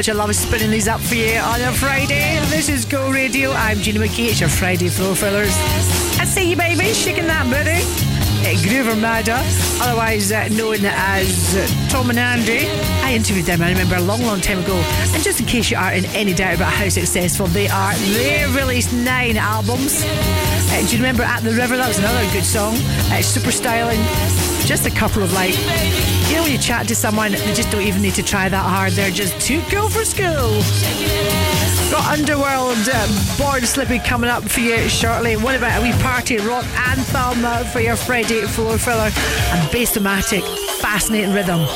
[0.00, 0.08] much.
[0.08, 2.40] I love spinning these up for you on a Friday.
[2.48, 3.50] This is Go Radio.
[3.52, 4.30] I'm Gina McKie.
[4.30, 5.52] It's your Friday Flow Fillers.
[6.18, 7.84] I see you, baby, shaking that booty.
[8.66, 9.42] Groove Armada,
[9.82, 11.54] otherwise uh, known as
[11.90, 12.66] Tom and Andy.
[13.04, 14.74] I interviewed them, I remember, a long, long time ago.
[15.12, 18.46] And just in case you are in any doubt about how successful they are, they
[18.56, 20.02] released nine albums.
[20.02, 21.76] Uh, do you remember At the River?
[21.76, 22.74] That was another good song.
[23.12, 24.00] Uh, Super styling
[24.70, 25.58] just a couple of like,
[26.28, 28.64] you know, when you chat to someone, they just don't even need to try that
[28.64, 28.92] hard.
[28.92, 30.62] They're just too cool for school.
[31.90, 35.36] Got Underworld uh, Born Slippy coming up for you shortly.
[35.36, 40.44] What about a wee party rock anthem uh, for your Friday floor filler and bassomatic,
[40.78, 41.66] fascinating rhythm.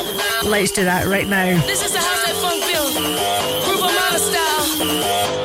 [0.45, 1.61] Let's do that right now.
[1.67, 2.95] This is the house that funk feels.
[3.65, 5.44] Group of style.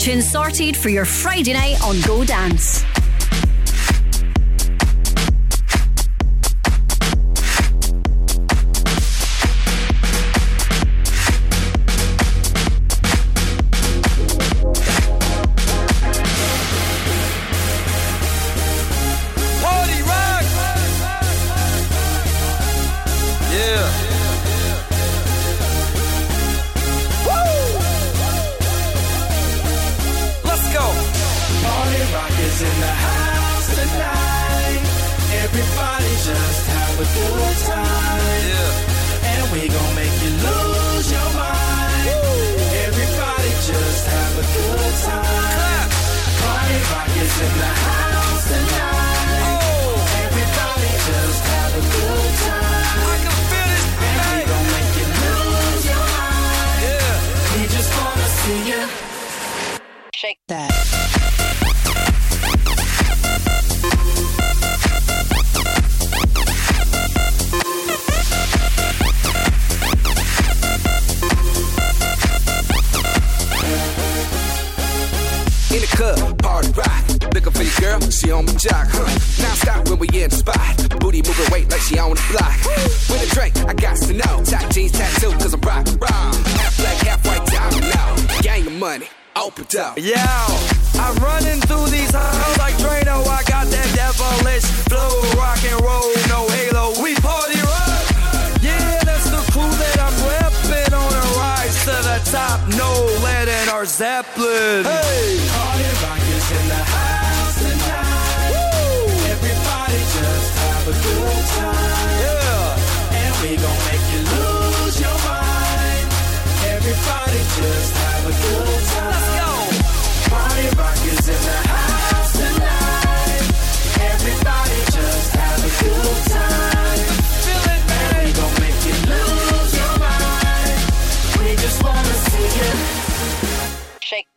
[0.00, 2.69] tunes sorted for your Friday night on Go Dance.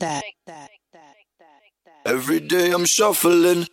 [0.04, 1.16] that, that, that,
[1.86, 2.12] that.
[2.12, 3.68] Every day I'm shuffling.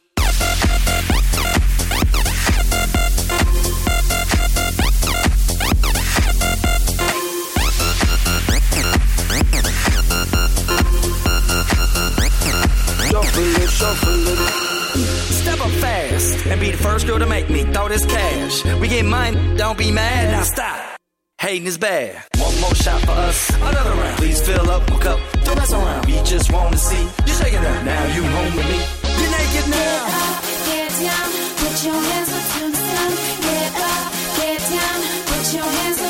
[15.30, 18.64] Step up fast and be the first girl to make me throw this cash.
[18.80, 20.30] We get mine, don't be mad.
[20.30, 20.96] Now stop.
[21.40, 22.22] Hating is bad
[22.60, 23.50] more shot for us.
[23.56, 24.16] Another round.
[24.18, 25.18] Please fill up my cup.
[25.44, 26.06] Don't mess around.
[26.06, 27.84] We just want to see you shaking up.
[27.84, 28.80] Now you home with me.
[29.18, 30.00] You're naked now.
[30.06, 31.28] Get up, get down.
[31.60, 33.10] Put your hands up to the sun.
[33.46, 34.06] Get up,
[34.38, 34.98] get down.
[35.28, 36.09] Put your hands up.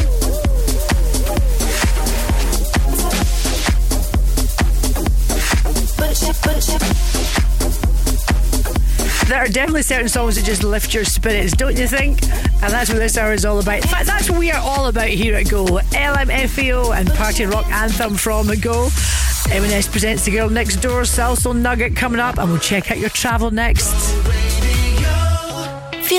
[9.31, 12.21] there are definitely certain songs that just lift your spirits, don't you think?
[12.23, 13.77] And that's what this hour is all about.
[13.77, 15.65] In fact, that's what we are all about here at Go.
[15.65, 18.89] LMFAO and Party Rock Anthem from Go.
[19.49, 23.09] M&S presents The Girl Next Door, Salsoul Nugget coming up, and we'll check out your
[23.09, 24.20] travel next.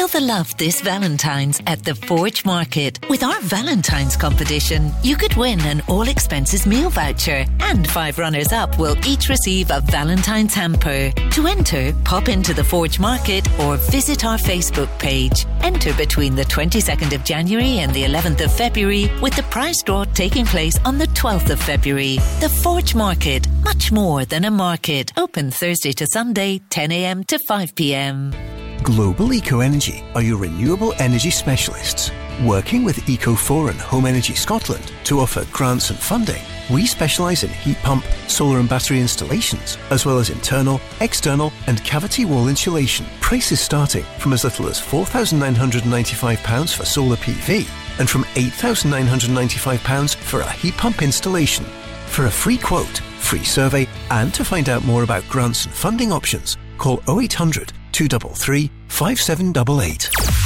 [0.02, 2.98] Feel the love this Valentine's at the Forge Market.
[3.08, 8.52] With our Valentine's competition, you could win an all expenses meal voucher, and five runners
[8.52, 11.12] up will each receive a Valentine's hamper.
[11.12, 15.46] To enter, pop into the Forge Market or visit our Facebook page.
[15.60, 20.02] Enter between the 22nd of January and the 11th of February, with the prize draw
[20.02, 22.16] taking place on the 12th of February.
[22.40, 25.12] The Forge Market, much more than a market.
[25.16, 28.51] Open Thursday to Sunday, 10am to 5pm.
[28.82, 32.10] Global Eco Energy are your renewable energy specialists.
[32.44, 37.50] Working with Eco4 and Home Energy Scotland to offer grants and funding, we specialise in
[37.50, 43.06] heat pump, solar and battery installations, as well as internal, external and cavity wall insulation.
[43.20, 47.68] Prices starting from as little as £4,995 for solar PV
[48.00, 51.64] and from £8,995 for a heat pump installation.
[52.06, 56.10] For a free quote, free survey, and to find out more about grants and funding
[56.10, 60.41] options, call 0800 233 5788.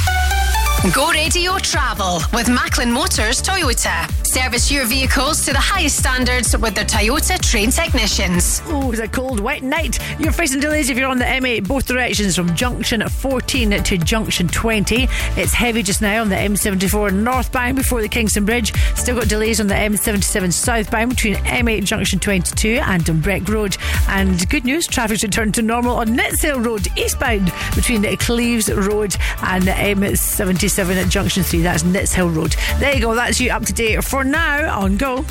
[0.93, 4.09] Go Radio Travel with Macklin Motors Toyota.
[4.25, 8.61] Service your vehicles to the highest standards with their Toyota trained technicians.
[8.67, 9.99] Oh, it's a cold, wet night.
[10.19, 14.47] You're facing delays if you're on the M8 both directions from junction 14 to junction
[14.47, 15.07] 20.
[15.35, 18.71] It's heavy just now on the M74 northbound before the Kingston Bridge.
[18.95, 23.75] Still got delays on the M77 southbound between M8 junction 22 and Dunbreck Road.
[24.07, 29.63] And good news, traffic's returned to normal on Nitshill Road eastbound between Cleeves Road and
[29.63, 31.61] the M77 at junction 3.
[31.61, 32.55] That's Nitshill Road.
[32.79, 35.25] There you go, that's you up to date for now on Go.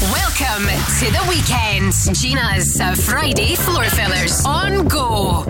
[0.00, 0.66] Welcome
[1.00, 1.92] to the weekend.
[2.16, 5.44] Gina's uh, Friday floor fillers on Go.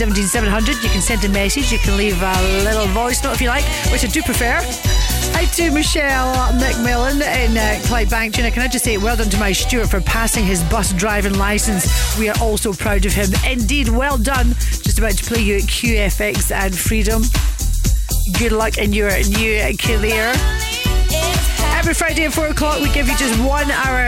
[0.00, 0.82] 17 17 700.
[0.82, 3.64] You can send a message, you can leave a little voice note if you like,
[3.92, 4.58] which I do prefer.
[5.36, 8.32] Hi to Michelle McMillan in uh, Clydebank.
[8.32, 11.34] Gina, can I just say well done to my Stuart for passing his bus driving
[11.34, 12.18] licence?
[12.18, 13.28] We are all so proud of him.
[13.46, 14.54] Indeed, well done.
[14.80, 17.22] Just about to play you at QFX and Freedom.
[18.38, 20.32] Good luck in your new career.
[21.76, 24.06] Every Friday at 4 o'clock, we give you just one hour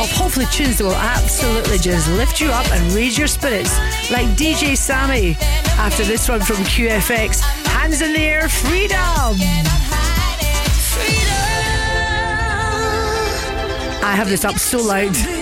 [0.00, 3.78] of hopefully tunes that will absolutely just lift you up and raise your spirits,
[4.12, 5.36] like DJ Sammy.
[5.78, 8.98] After this one from QFX, Hands in the Air, Freedom!
[14.04, 15.41] I have this up so loud.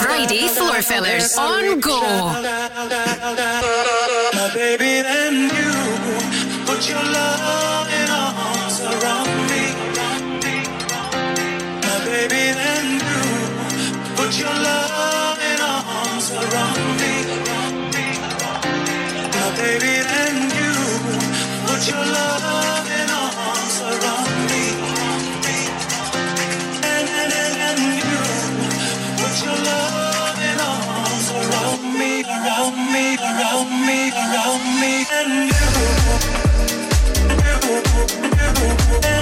[0.00, 2.00] Friday Floor Fillers on Go.
[4.54, 5.72] Baby, then you
[6.66, 9.64] put your arms around me.
[11.84, 13.22] My baby, then you
[14.16, 17.14] put your arms around me.
[19.34, 20.72] My baby, then you
[21.66, 22.61] put your loving
[38.94, 39.21] and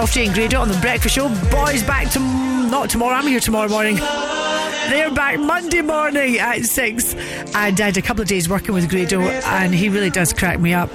[0.00, 1.28] Crofty and Grado on the Breakfast Show.
[1.50, 3.16] Boys back to not tomorrow.
[3.16, 3.96] I'm here tomorrow morning.
[3.96, 7.12] They're back Monday morning at six.
[7.54, 10.58] And I had a couple of days working with Grado, and he really does crack
[10.58, 10.88] me up.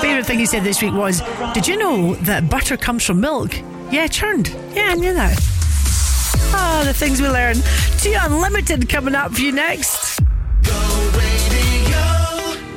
[0.00, 1.20] Favorite thing he said this week was,
[1.52, 3.54] "Did you know that butter comes from milk?"
[3.90, 4.48] Yeah, churned.
[4.74, 5.38] Yeah, I knew that.
[6.54, 7.56] Oh, the things we learn.
[7.98, 10.20] T Unlimited coming up for you next.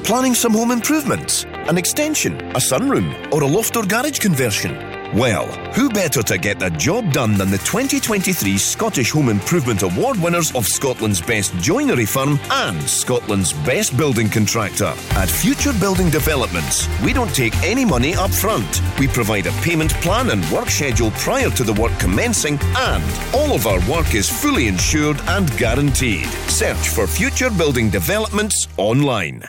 [0.03, 1.45] Planning some home improvements?
[1.69, 4.92] An extension, a sunroom, or a loft or garage conversion?
[5.14, 10.17] Well, who better to get the job done than the 2023 Scottish Home Improvement Award
[10.17, 14.92] winners of Scotland's best joinery firm and Scotland's best building contractor?
[15.11, 18.82] At Future Building Developments, we don't take any money up front.
[18.98, 23.03] We provide a payment plan and work schedule prior to the work commencing, and
[23.35, 26.25] all of our work is fully insured and guaranteed.
[26.50, 29.43] Search for Future Building Developments online.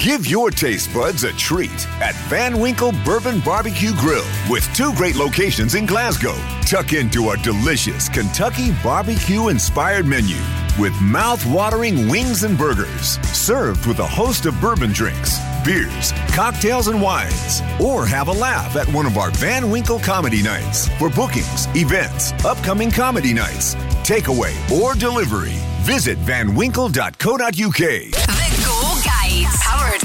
[0.00, 5.14] Give your taste buds a treat at Van Winkle Bourbon Barbecue Grill with two great
[5.14, 6.34] locations in Glasgow.
[6.62, 10.38] Tuck into our delicious Kentucky barbecue inspired menu
[10.78, 17.02] with mouth-watering wings and burgers, served with a host of bourbon drinks, beers, cocktails, and
[17.02, 17.60] wines.
[17.78, 20.88] Or have a laugh at one of our Van Winkle comedy nights.
[20.98, 28.19] For bookings, events, upcoming comedy nights, takeaway, or delivery, visit vanwinkle.co.uk.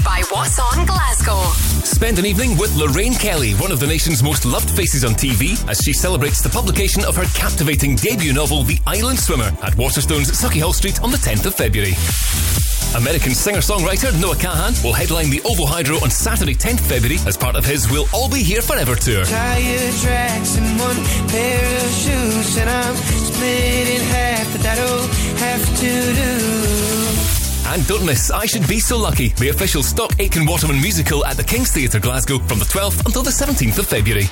[0.06, 1.42] by What's On Glasgow.
[1.82, 5.58] Spend an evening with Lorraine Kelly, one of the nation's most loved faces on TV,
[5.68, 10.30] as she celebrates the publication of her captivating debut novel, The Island Swimmer, at Waterstones,
[10.30, 11.94] Sauchiehall Street on the 10th of February.
[12.94, 17.56] American singer-songwriter Noah Kahan will headline the OVO Hydro on Saturday 10th February as part
[17.56, 19.24] of his We'll All Be Here Forever tour.
[19.24, 25.06] Tire tracks and one pair of shoes, and I'm split in half, but that'll
[25.42, 27.35] have to do.
[27.68, 31.36] And don't miss I Should Be So Lucky, the official Stock Aitken Waterman musical at
[31.36, 34.26] the King's Theatre Glasgow from the 12th until the 17th of February.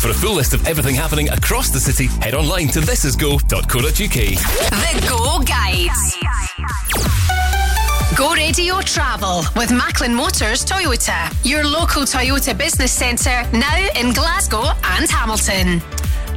[0.00, 3.92] For a full list of everything happening across the city, head online to thisisgo.co.uk.
[3.92, 5.90] The Go Guide.
[8.16, 14.64] Go Radio Travel with Macklin Motors Toyota, your local Toyota business centre now in Glasgow
[14.82, 15.82] and Hamilton.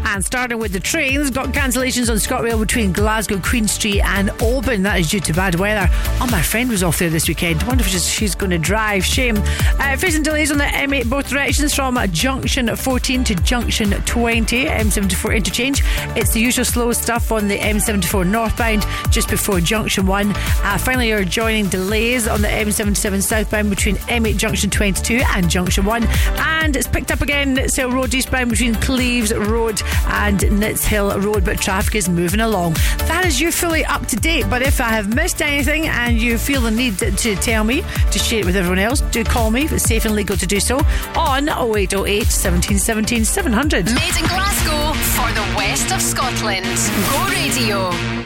[0.05, 4.83] And starting with the trains, got cancellations on ScotRail between Glasgow, Queen Street, and Oban.
[4.83, 5.87] That is due to bad weather.
[6.21, 7.63] Oh, my friend was off there this weekend.
[7.63, 9.05] Wonder if she's, she's going to drive.
[9.05, 9.37] Shame.
[9.79, 15.35] Uh, facing delays on the M8 both directions from Junction 14 to Junction 20, M74
[15.35, 15.83] interchange.
[16.15, 20.31] It's the usual slow stuff on the M74 northbound just before Junction 1.
[20.31, 25.85] Uh, finally, you're joining delays on the M77 southbound between M8 Junction 22 and Junction
[25.85, 26.03] 1.
[26.37, 31.59] And it's picked up again, Nitz Road eastbound between Cleeves Road and Nitshill Road, but
[31.59, 32.74] traffic is moving along.
[33.08, 34.45] That is you fully up to date.
[34.50, 37.84] But if I have missed anything and you feel the need to, to tell me,
[38.11, 39.66] to share it with everyone else, do call me.
[39.66, 40.77] It's safe and legal to do so
[41.16, 43.85] on 0808 1717 700.
[43.85, 46.66] Made in Glasgow for the west of Scotland.
[47.11, 48.18] Go Radio.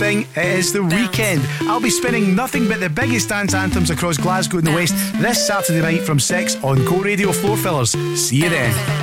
[0.00, 1.42] thing, it is the weekend.
[1.68, 5.46] I'll be spinning nothing but the biggest dance anthems across Glasgow and the West this
[5.46, 7.90] Saturday night from 6 on Go Radio Floor Fillers.
[8.18, 8.99] See you then.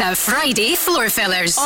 [0.00, 1.58] A Friday floor fillers.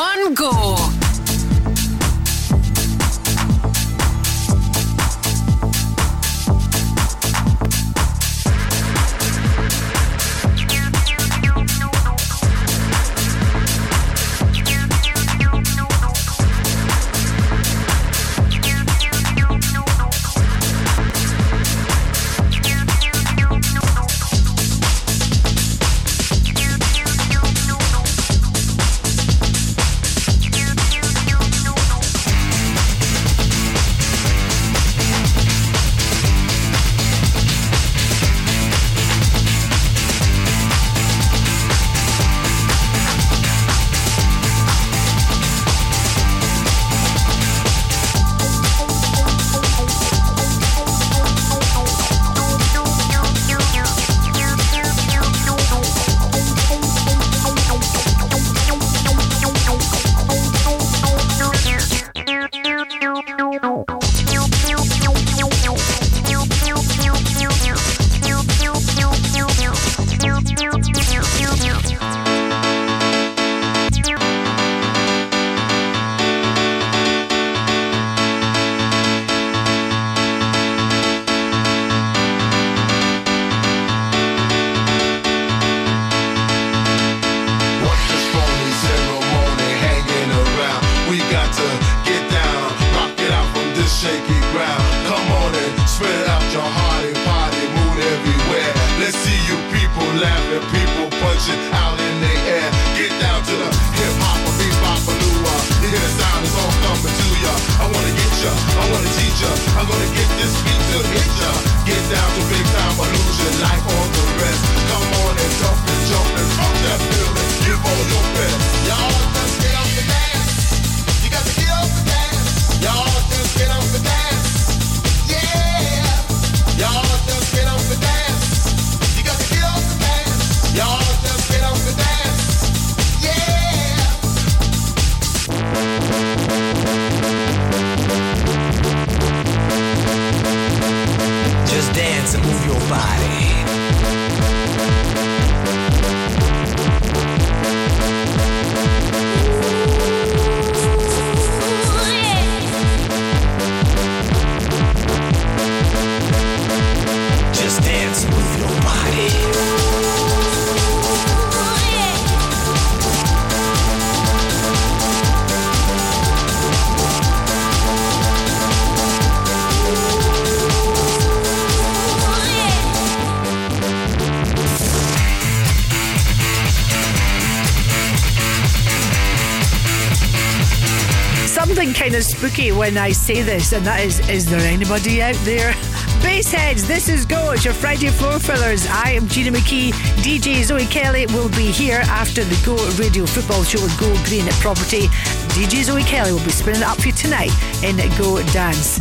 [182.83, 185.73] When I say this, and that is, is there anybody out there?
[186.21, 187.53] Bassheads, this is Go.
[187.53, 188.89] It's your Friday floor fillers.
[188.89, 189.93] I am Gina McKie.
[190.25, 194.49] DJ Zoe Kelly will be here after the Go Radio Football Show with Go Green
[194.49, 195.07] at Property.
[195.55, 197.53] DJ Zoe Kelly will be spinning it up for you tonight
[197.85, 198.99] in Go Dance.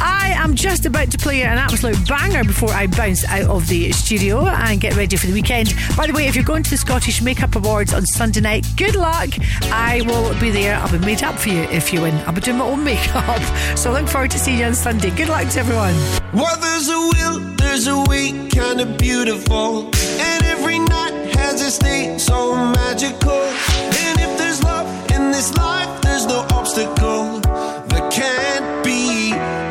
[0.00, 3.92] I am just about to play an absolute banger before I bounce out of the
[3.92, 5.74] studio and get ready for the weekend.
[5.96, 8.96] By the way, if you're going to the Scottish Makeup Awards on Sunday night, good
[8.96, 9.30] luck.
[9.70, 10.76] I will be there.
[10.76, 12.14] I'll be made up for you if you win.
[12.26, 13.40] I'll be doing my own makeup.
[13.76, 15.10] So I look forward to seeing you on Sunday.
[15.10, 15.94] Good luck to everyone.
[16.32, 19.86] Well, there's a will, there's a way, kind of beautiful.
[19.86, 23.32] And every night has its day so magical.
[23.32, 28.59] And if there's love in this life, there's no obstacle that can't be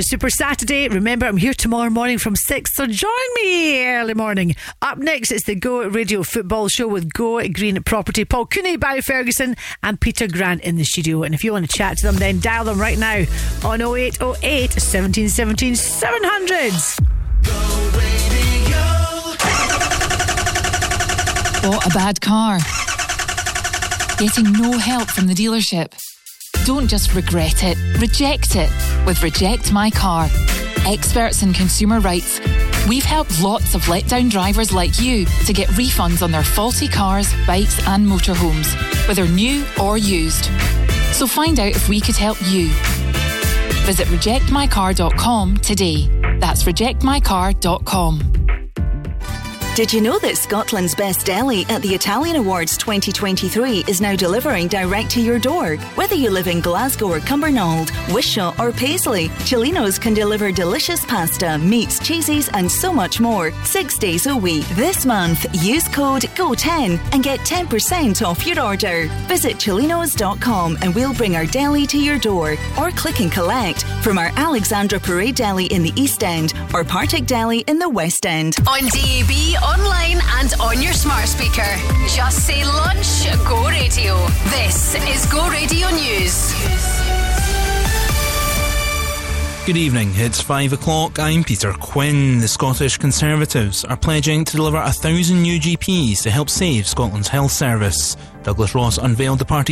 [0.00, 0.88] Super Saturday.
[0.88, 4.56] Remember, I'm here tomorrow morning from 6, so join me early morning.
[4.80, 8.24] Up next, it's the Go Radio Football Show with Go Green Property.
[8.24, 11.22] Paul Cooney, Barry Ferguson, and Peter Grant in the studio.
[11.22, 13.24] And if you want to chat to them, then dial them right now
[13.64, 16.72] on 0808 1717 700.
[21.62, 22.58] Bought a bad car.
[24.18, 25.92] Getting no help from the dealership.
[26.64, 28.70] Don't just regret it, reject it
[29.04, 30.28] with Reject My Car.
[30.86, 32.40] Experts in consumer rights,
[32.88, 37.34] we've helped lots of letdown drivers like you to get refunds on their faulty cars,
[37.48, 38.76] bikes, and motorhomes,
[39.08, 40.44] whether new or used.
[41.12, 42.68] So find out if we could help you.
[43.84, 46.06] Visit rejectmycar.com today.
[46.38, 48.41] That's rejectmycar.com.
[49.74, 54.68] Did you know that Scotland's Best Deli at the Italian Awards 2023 is now delivering
[54.68, 55.76] direct to your door?
[55.94, 61.56] Whether you live in Glasgow or Cumbernauld, Wishaw or Paisley, Celino's can deliver delicious pasta,
[61.56, 64.68] meats, cheeses, and so much more six days a week.
[64.74, 69.08] This month, use code GO10 and get 10% off your order.
[69.26, 74.18] Visit celinos.com and we'll bring our deli to your door or click and collect from
[74.18, 78.54] our Alexandra Parade Deli in the East End or Partick Deli in the West End.
[78.68, 81.76] On DAB, online, and on your smart speaker.
[82.08, 84.18] Just say lunch, go radio.
[84.50, 86.52] This is Go Radio News.
[89.64, 91.20] Good evening, it's five o'clock.
[91.20, 92.40] I'm Peter Quinn.
[92.40, 97.28] The Scottish Conservatives are pledging to deliver a thousand new GPs to help save Scotland's
[97.28, 98.16] health service.
[98.42, 99.70] Douglas Ross unveiled the party's